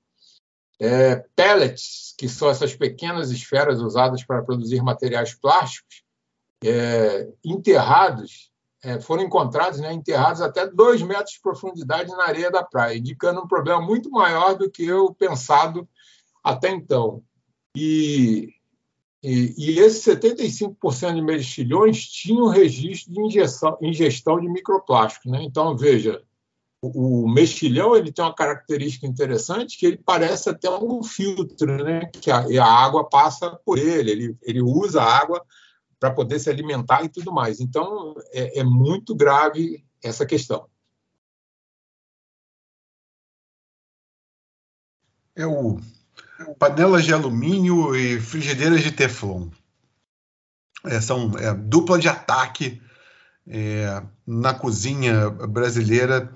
[0.81, 6.03] é, pellets, que são essas pequenas esferas usadas para produzir materiais plásticos,
[6.65, 8.51] é, enterrados,
[8.83, 13.41] é, foram encontrados né, enterrados até dois metros de profundidade na areia da praia, indicando
[13.41, 15.89] um problema muito maior do que o pensado
[16.43, 17.23] até então.
[17.77, 18.51] E,
[19.23, 25.31] e, e esses 75% de mexilhões tinham registro de injeção, ingestão de microplástico.
[25.31, 25.45] Né?
[25.45, 26.21] Então, veja,
[26.83, 32.11] o mexilhão ele tem uma característica interessante que ele parece até um filtro, né?
[32.21, 35.45] Que a, a água passa por ele, ele, ele usa a água
[36.03, 37.61] para poder se alimentar e tudo mais.
[37.61, 40.66] Então é, é muito grave essa questão.
[45.36, 45.78] É o
[46.59, 49.48] panelas de alumínio e frigideiras de teflon.
[50.86, 52.82] É, são é, dupla de ataque
[53.46, 56.32] é, na cozinha brasileira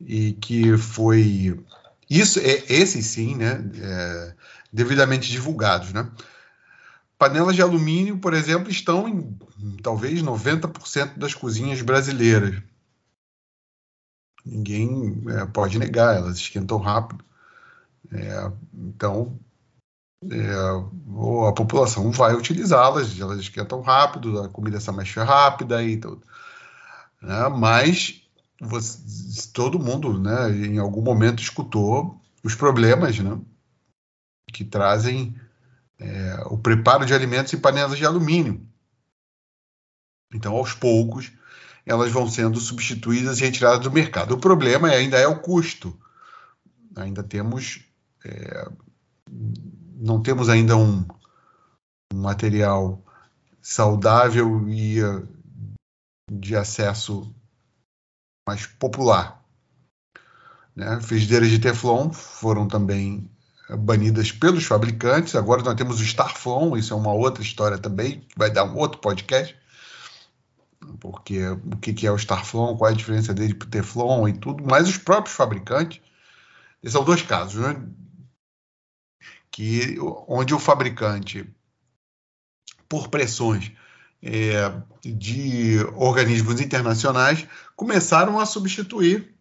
[0.00, 1.62] e que foi
[2.08, 4.34] isso é esses sim, né, é,
[4.72, 6.10] devidamente divulgados, né?
[7.20, 9.36] Panelas de alumínio, por exemplo, estão em
[9.82, 12.62] talvez 90% das cozinhas brasileiras.
[14.42, 17.22] Ninguém é, pode negar, elas esquentam rápido.
[18.10, 19.38] É, então,
[20.30, 20.50] é,
[21.46, 26.22] a população vai utilizá-las, elas esquentam rápido, a comida se mexe rápida e tudo.
[27.20, 27.48] Né?
[27.50, 28.26] Mas
[28.58, 28.98] você,
[29.52, 33.38] todo mundo, né, em algum momento escutou os problemas, né,
[34.50, 35.38] que trazem
[36.00, 38.66] é, o preparo de alimentos em panelas de alumínio.
[40.32, 41.30] Então, aos poucos,
[41.84, 44.34] elas vão sendo substituídas e retiradas do mercado.
[44.34, 45.98] O problema ainda é o custo.
[46.96, 47.84] Ainda temos
[48.24, 48.68] é,
[50.00, 51.06] não temos ainda um,
[52.12, 53.04] um material
[53.60, 54.98] saudável e
[56.30, 57.34] de acesso
[58.48, 59.44] mais popular.
[60.74, 61.00] Né?
[61.00, 63.30] Frigideiras de Teflon foram também
[63.76, 65.34] banidas pelos fabricantes.
[65.34, 68.76] Agora nós temos o Starflon, isso é uma outra história também, que vai dar um
[68.76, 69.56] outro podcast.
[70.98, 74.32] Porque o que é o Starflon, qual é a diferença dele para o Teflon e
[74.32, 76.00] tudo, mas os próprios fabricantes.
[76.82, 77.86] Esses são dois casos, né?
[79.50, 81.46] Que, onde o fabricante,
[82.88, 83.72] por pressões
[84.22, 84.72] é,
[85.04, 87.46] de organismos internacionais,
[87.76, 89.34] começaram a substituir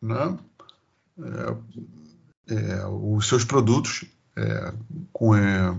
[0.00, 0.38] né,
[1.18, 1.56] é,
[2.50, 4.04] é, os seus produtos
[4.36, 4.74] é,
[5.12, 5.76] com, é,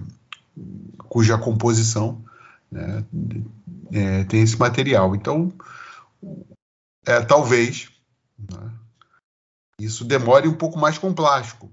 [1.07, 2.23] cuja composição
[2.71, 3.05] né,
[3.91, 5.15] é, tem esse material.
[5.15, 5.53] Então,
[7.27, 7.91] talvez
[8.37, 8.71] né,
[9.79, 11.71] isso demore um pouco mais com plástico,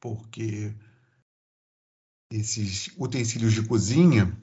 [0.00, 0.74] porque
[2.30, 4.34] esses utensílios de cozinha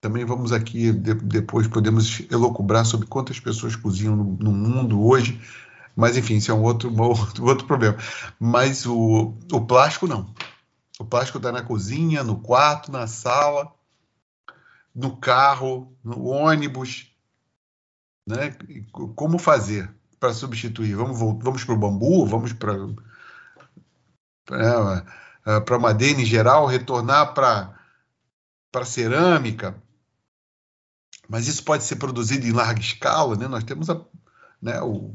[0.00, 5.40] também vamos aqui, de, depois podemos elocubrar sobre quantas pessoas cozinham no, no, mundo hoje,
[5.96, 7.96] mas enfim, isso é um outro, um outro, outro problema.
[8.38, 10.32] Mas o, o plástico não.
[10.98, 13.72] O plástico está na cozinha, no quarto, na sala,
[14.94, 17.10] no carro, no ônibus.
[18.28, 18.56] Né?
[18.92, 20.94] Como fazer para substituir?
[20.94, 22.26] Vamos, vamos para o bambu?
[22.26, 22.76] Vamos para
[25.64, 26.66] para madeira em geral?
[26.66, 27.74] Retornar para
[28.70, 29.80] para cerâmica?
[31.28, 33.48] mas isso pode ser produzido em larga escala, né?
[33.48, 34.00] Nós temos a,
[34.62, 35.14] né, o,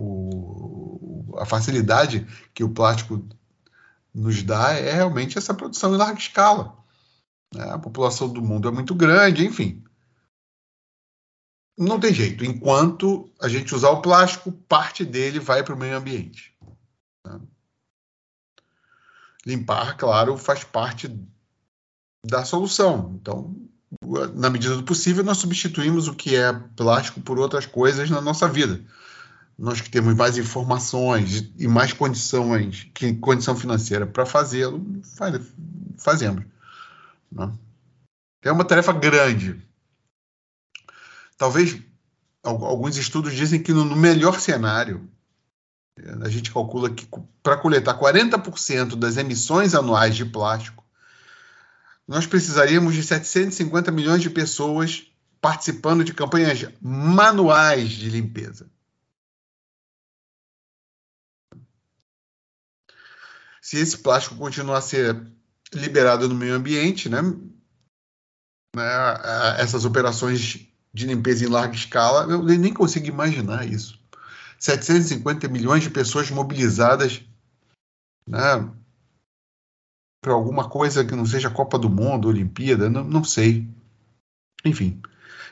[0.00, 3.26] o, a facilidade que o plástico
[4.12, 6.76] nos dá é realmente essa produção em larga escala.
[7.54, 7.64] Né?
[7.70, 9.82] A população do mundo é muito grande, enfim.
[11.76, 12.44] Não tem jeito.
[12.44, 16.56] Enquanto a gente usar o plástico, parte dele vai para o meio ambiente.
[17.26, 17.40] Né?
[19.44, 21.10] Limpar, claro, faz parte
[22.24, 23.18] da solução.
[23.20, 23.54] Então,
[24.34, 28.48] na medida do possível, nós substituímos o que é plástico por outras coisas na nossa
[28.48, 28.84] vida.
[29.56, 34.84] Nós que temos mais informações e mais condições, que condição financeira para fazê-lo,
[35.16, 35.40] faz,
[35.96, 36.44] fazemos.
[37.30, 37.52] Né?
[38.42, 39.62] É uma tarefa grande.
[41.38, 41.80] Talvez
[42.42, 45.08] alguns estudos dizem que no melhor cenário,
[46.22, 47.08] a gente calcula que
[47.42, 50.84] para coletar 40% das emissões anuais de plástico
[52.06, 55.06] nós precisaríamos de 750 milhões de pessoas
[55.40, 58.70] participando de campanhas manuais de limpeza.
[63.64, 65.18] Se esse plástico continuar a ser
[65.72, 67.22] liberado no meio ambiente, né,
[68.76, 68.82] né,
[69.56, 73.98] essas operações de limpeza em larga escala, eu nem consigo imaginar isso.
[74.58, 77.22] 750 milhões de pessoas mobilizadas
[78.28, 78.70] né,
[80.20, 83.66] para alguma coisa que não seja Copa do Mundo, Olimpíada, não, não sei.
[84.62, 85.00] Enfim.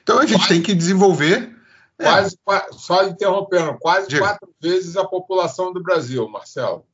[0.03, 1.57] Então a gente quase, tem que desenvolver.
[1.99, 2.05] É.
[2.05, 2.73] Quase, é.
[2.73, 4.21] só interrompendo, quase Diga.
[4.21, 6.87] quatro vezes a população do Brasil, Marcelo.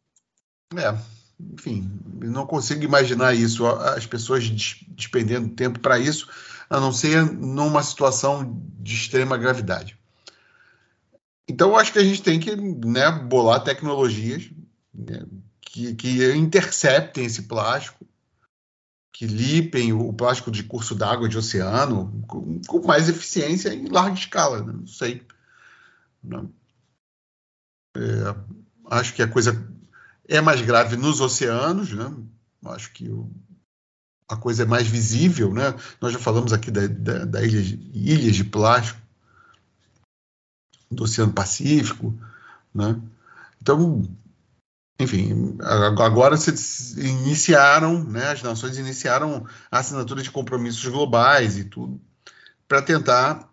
[0.76, 0.98] É,
[1.40, 1.90] enfim,
[2.22, 4.48] não consigo imaginar isso, as pessoas
[4.88, 6.28] despendendo tempo para isso,
[6.68, 9.96] a não ser numa situação de extrema gravidade.
[11.48, 14.50] Então, eu acho que a gente tem que né, bolar tecnologias
[14.92, 15.24] né,
[15.62, 18.06] que, que interceptem esse plástico,
[19.10, 24.14] que lipem o plástico de curso d'água de oceano com, com, mais eficiência em larga
[24.14, 24.62] escala.
[24.62, 24.72] Né?
[24.72, 25.26] Não sei.
[26.22, 26.52] Não.
[27.96, 28.34] É,
[28.90, 29.52] acho que a coisa
[30.28, 32.14] é mais grave nos oceanos, né?
[32.66, 33.30] Acho que o,
[34.28, 35.74] a coisa é mais visível, né?
[36.00, 37.60] Nós já falamos aqui da, da, da ilha,
[37.94, 39.00] ilhas de plástico
[40.90, 42.14] do Oceano Pacífico,
[42.74, 43.00] né?
[43.60, 44.06] Então
[45.00, 46.50] enfim, agora se
[47.00, 52.00] iniciaram, né, as nações iniciaram a assinatura de compromissos globais e tudo,
[52.66, 53.48] para tentar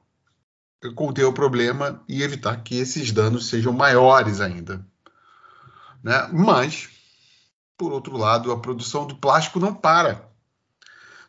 [0.96, 4.84] conter o problema e evitar que esses danos sejam maiores ainda.
[6.06, 6.28] Né?
[6.32, 6.88] Mas,
[7.76, 10.30] por outro lado, a produção do plástico não para.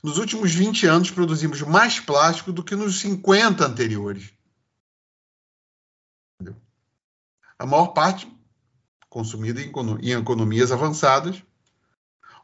[0.03, 4.35] Nos últimos 20 anos, produzimos mais plástico do que nos 50 anteriores.
[6.35, 6.61] Entendeu?
[7.59, 8.31] A maior parte
[9.09, 11.43] consumida em economias avançadas,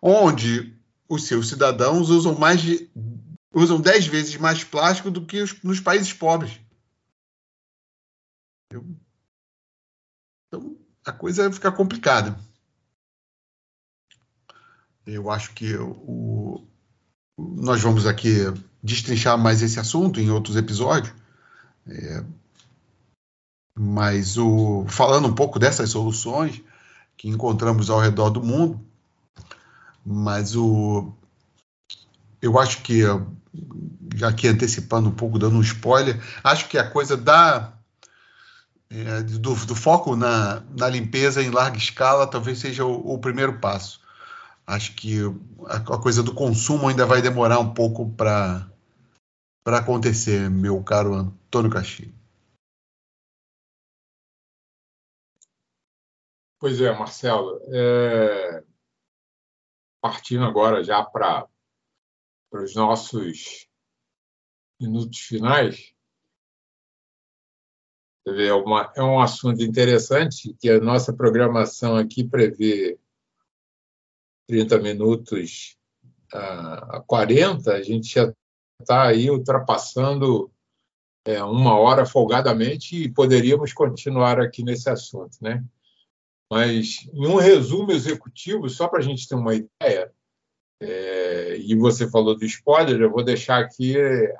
[0.00, 0.74] onde
[1.06, 2.90] os seus cidadãos usam mais de
[3.54, 6.58] usam 10 vezes mais plástico do que os, nos países pobres.
[8.70, 8.82] Então,
[11.04, 12.38] a coisa fica complicada.
[15.06, 16.64] Eu acho que o,
[17.36, 18.36] nós vamos aqui
[18.82, 21.12] destrinchar mais esse assunto em outros episódios.
[21.86, 22.24] É,
[23.76, 26.62] mas o, falando um pouco dessas soluções,
[27.16, 28.80] que encontramos ao redor do mundo,
[30.04, 31.12] mas o
[32.40, 33.02] eu acho que
[34.16, 37.72] já aqui antecipando um pouco, dando um spoiler, acho que a coisa da
[38.94, 43.58] é, do, do, foco na, na, limpeza em larga escala talvez seja o, o primeiro
[43.58, 44.02] passo.
[44.66, 45.18] Acho que
[45.66, 48.70] a, a, coisa do consumo ainda vai demorar um pouco para
[49.64, 52.14] acontecer, meu caro Antônio Castilho.
[56.60, 57.60] Pois é, Marcelo.
[57.72, 58.62] É...
[60.02, 61.48] Partindo agora já para
[62.52, 63.66] os nossos
[64.78, 65.94] minutos finais,
[68.26, 72.98] é, uma, é um assunto interessante que a nossa programação aqui prevê
[74.48, 75.76] 30 minutos
[76.32, 78.32] a 40, a gente já
[78.80, 80.50] está aí ultrapassando
[81.24, 85.64] é, uma hora folgadamente e poderíamos continuar aqui nesse assunto, né?
[86.50, 90.12] Mas, em um resumo executivo, só para a gente ter uma ideia,
[90.80, 93.94] é, e você falou do spoiler, eu vou deixar aqui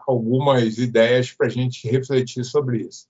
[0.07, 3.07] algumas ideias para a gente refletir sobre isso.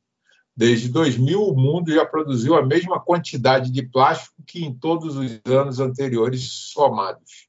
[0.54, 5.40] Desde 2000, o mundo já produziu a mesma quantidade de plástico que em todos os
[5.46, 7.48] anos anteriores somados.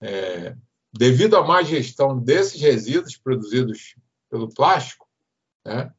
[0.00, 0.54] É,
[0.92, 3.96] devido à má gestão desses resíduos produzidos
[4.30, 5.08] pelo plástico,
[5.64, 5.92] né,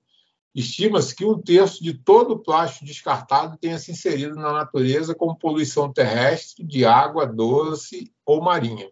[0.57, 5.37] Estima-se que um terço de todo o plástico descartado tenha se inserido na natureza como
[5.37, 8.89] poluição terrestre, de água doce ou marinha.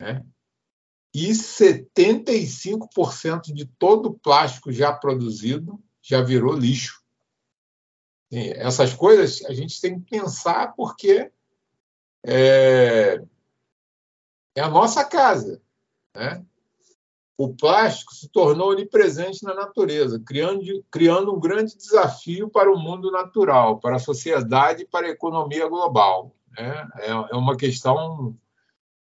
[0.00, 0.24] Né?
[1.12, 7.02] E 75% de todo o plástico já produzido já virou lixo.
[8.32, 11.32] essas coisas a gente tem que pensar porque
[12.24, 13.20] é,
[14.54, 15.60] é a nossa casa.
[16.14, 16.46] Né?
[17.40, 23.10] o plástico se tornou onipresente na natureza, criando, criando um grande desafio para o mundo
[23.10, 26.34] natural, para a sociedade e para a economia global.
[26.50, 26.88] Né?
[26.98, 28.36] É, é uma questão,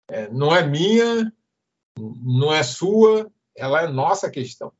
[0.08, 1.34] é, não é minha,
[2.22, 4.72] não é sua, ela é nossa questão.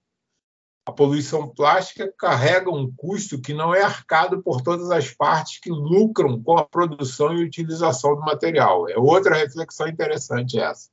[0.86, 5.70] A poluição plástica carrega um custo que não é arcado por todas as partes que
[5.70, 8.90] lucram com a produção e utilização do material.
[8.90, 10.90] É outra reflexão interessante essa.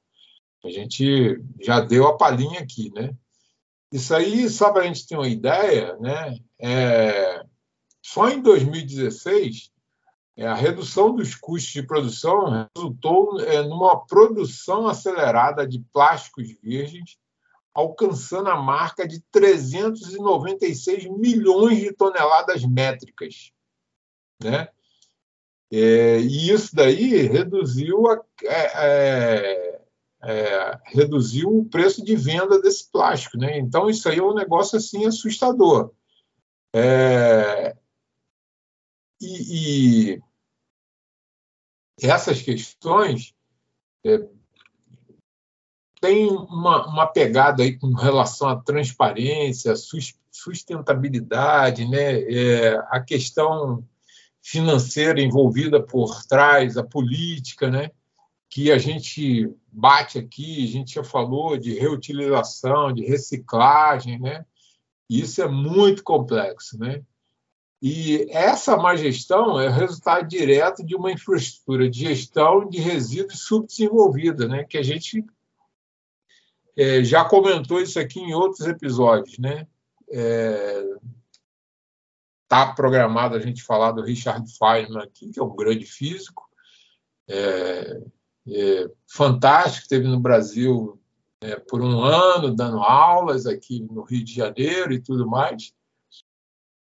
[0.65, 3.15] A gente já deu a palhinha aqui, né?
[3.91, 6.39] Isso aí, só para a gente ter uma ideia, né?
[6.61, 7.45] É,
[8.03, 9.76] só em 2016, é,
[10.45, 17.17] a redução dos custos de produção resultou é, numa produção acelerada de plásticos virgens,
[17.73, 23.51] alcançando a marca de 396 milhões de toneladas métricas.
[24.43, 24.69] Né?
[25.73, 29.77] É, e isso daí reduziu a, é, é
[30.23, 33.39] é, reduziu o preço de venda desse plástico.
[33.39, 33.59] Né?
[33.59, 35.93] Então, isso aí é um negócio assim assustador.
[36.75, 37.77] É,
[39.21, 40.23] e, e,
[42.01, 43.35] essas questões
[44.05, 44.27] é,
[46.01, 49.75] têm uma, uma, pegada aí com relação à transparência,
[50.31, 52.21] sustentabilidade, né?
[52.23, 53.83] É, a questão
[54.43, 57.91] financeira envolvida por trás, a política, né?
[58.49, 64.47] que a gente bate aqui, a gente já falou de reutilização, de reciclagem, né?
[65.11, 67.03] Isso é muito complexo, né?
[67.81, 73.41] E essa má gestão é o resultado direto de uma infraestrutura de gestão de resíduos
[73.41, 74.65] subdesenvolvida, né?
[74.65, 75.25] Que a gente
[76.77, 79.67] é, já comentou isso aqui em outros episódios, né?
[80.11, 80.85] É,
[82.75, 86.49] programado a gente falar do Richard Feynman aqui, que é um grande físico,
[87.29, 88.01] é,
[88.49, 90.99] é, fantástico, esteve no Brasil
[91.41, 95.75] é, por um ano dando aulas aqui no Rio de Janeiro e tudo mais.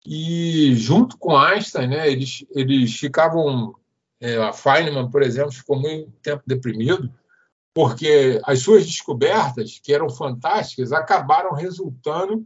[0.07, 3.75] E junto com Einstein, né, eles, eles ficavam.
[4.23, 7.11] É, a Feynman, por exemplo, ficou muito tempo deprimido,
[7.73, 12.45] porque as suas descobertas, que eram fantásticas, acabaram resultando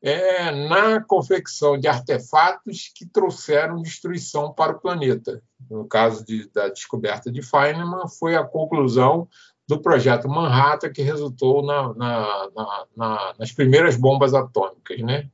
[0.00, 5.42] é, na confecção de artefatos que trouxeram destruição para o planeta.
[5.68, 9.28] No caso de, da descoberta de Feynman, foi a conclusão
[9.68, 12.48] do projeto Manhattan, que resultou na, na,
[12.96, 15.00] na, nas primeiras bombas atômicas.
[15.00, 15.28] Né?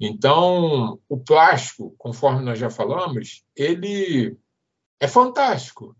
[0.00, 4.36] Então, o plástico, conforme nós já falamos, ele
[5.00, 5.96] é fantástico,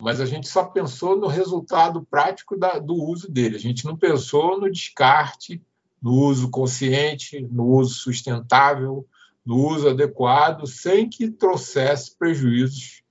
[0.00, 3.56] mas a gente só pensou no resultado prático da, do uso dele.
[3.56, 5.62] A gente não pensou no descarte
[6.00, 9.06] no uso consciente, no uso sustentável,
[9.44, 13.02] no uso adequado, sem que trouxesse prejuízos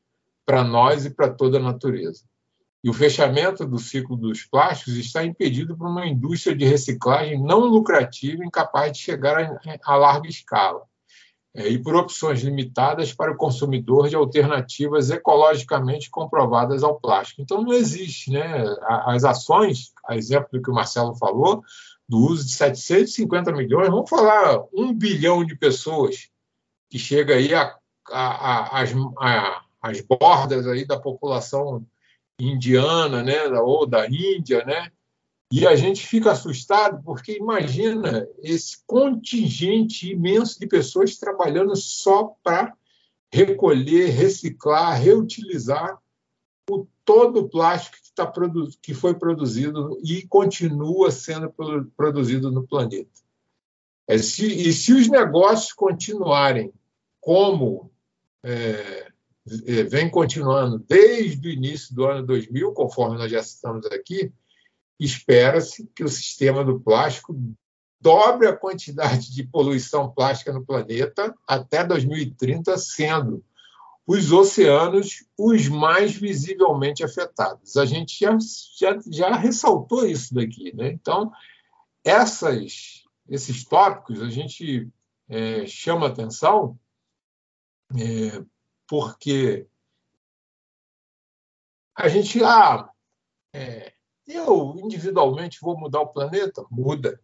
[0.46, 2.24] para nós e para toda a natureza.
[2.86, 7.62] E o fechamento do ciclo dos plásticos está impedido por uma indústria de reciclagem não
[7.62, 10.84] lucrativa incapaz de chegar a, larga escala.
[11.56, 17.42] é, e por opções limitadas para o consumidor de alternativas ecologicamente comprovadas ao plástico.
[17.42, 18.30] Então, não existe.
[18.30, 18.64] Né?
[18.84, 21.64] As ações, a exemplo do que o Marcelo falou,
[22.08, 26.30] do uso de 750 milhões, vamos falar um bilhão de pessoas
[26.88, 27.50] que chega aí
[29.82, 31.84] as bordas aí da população
[32.40, 34.92] indiana, né, ou da Índia, né,
[35.52, 42.76] e a gente fica assustado porque imagina esse contingente imenso de pessoas trabalhando só para
[43.32, 45.98] recolher, reciclar, reutilizar
[46.70, 48.34] o todo o plástico que, tá
[48.82, 51.54] que foi produzido e continua sendo
[51.96, 53.22] produzido no planeta.
[54.08, 56.74] É, se, e se os negócios continuarem
[57.22, 57.92] como
[58.44, 59.12] é
[59.46, 64.34] vem continuando desde o início do ano 2000, conforme nós já citamos aqui,
[65.00, 67.36] espera-se que o sistema do plástico
[68.02, 73.44] dobre a quantidade de poluição plástica no planeta até 2030, sendo
[74.08, 77.76] os oceanos os mais visivelmente afetados.
[77.76, 78.38] A gente já,
[78.78, 80.76] já, já ressaltou isso daqui.
[80.76, 80.90] Né?
[80.90, 81.32] Então,
[82.04, 84.88] essas, esses tópicos a gente
[85.28, 86.80] é, chama atenção
[87.98, 88.44] é,
[88.88, 89.68] porque
[91.96, 92.90] a gente ah,
[93.54, 93.94] é,
[94.28, 96.66] eu, individualmente, vou mudar o planeta?
[96.70, 97.20] Muda.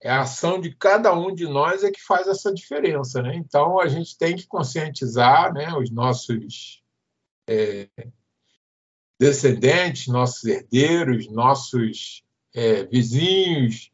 [0.00, 3.22] É a ação de cada um de nós é que faz essa diferença.
[3.22, 3.36] Né?
[3.36, 6.82] Então, a gente tem que conscientizar né, os nossos
[7.48, 7.88] é,
[9.20, 13.92] descendentes, nossos herdeiros, nossos é, vizinhos,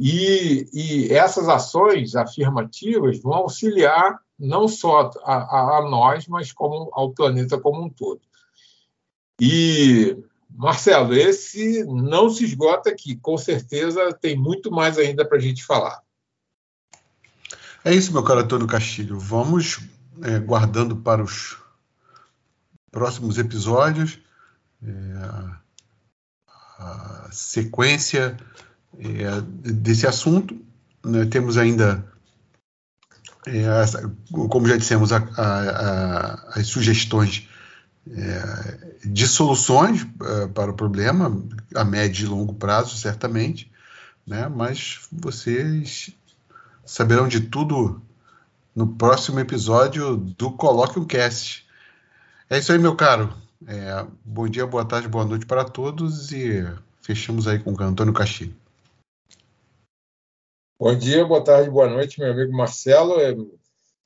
[0.00, 7.10] e, e, essas ações afirmativas vão auxiliar não só a, a, nós, mas como ao
[7.10, 8.20] planeta como um todo.
[9.40, 10.16] E
[10.50, 13.16] Marcelo, esse não se esgota aqui.
[13.16, 16.02] Com certeza tem muito mais ainda para a gente falar.
[17.84, 19.18] É isso, meu caro Antônio Castilho.
[19.18, 19.80] Vamos
[20.22, 21.56] é, guardando para os
[22.90, 24.18] próximos episódios
[24.82, 24.88] é,
[26.78, 28.36] a sequência
[28.98, 29.40] é,
[29.72, 30.60] desse assunto.
[31.04, 31.26] Né?
[31.26, 32.04] Temos ainda,
[33.48, 37.48] é, como já dissemos, a, a, as sugestões
[38.10, 41.42] é, de soluções é, para o problema,
[41.74, 43.70] a médio e longo prazo, certamente,
[44.26, 44.48] né?
[44.48, 46.10] mas vocês
[46.84, 48.00] saberão de tudo
[48.74, 51.66] no próximo episódio do Coloque um Cast.
[52.48, 53.32] É isso aí, meu caro.
[53.66, 56.64] É, bom dia, boa tarde, boa noite para todos e
[57.02, 58.54] fechamos aí com o Antônio Castilho.
[60.80, 63.20] Bom dia, boa tarde, boa noite, meu amigo Marcelo.
[63.20, 63.34] É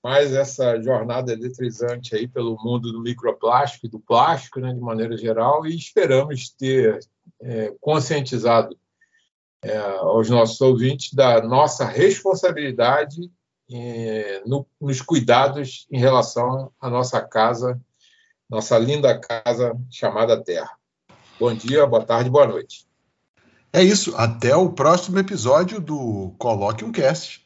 [0.03, 5.15] mais essa jornada eletrizante aí pelo mundo do microplástico e do plástico, né, de maneira
[5.19, 6.99] geral, e esperamos ter
[7.43, 8.75] é, conscientizado
[9.61, 13.31] é, aos nossos ouvintes da nossa responsabilidade
[13.71, 17.79] é, no, nos cuidados em relação à nossa casa,
[18.49, 20.75] nossa linda casa chamada Terra.
[21.39, 22.91] Bom dia, boa tarde, boa noite.
[23.73, 24.15] É isso.
[24.17, 27.42] Até o próximo episódio do Coloque um Cast.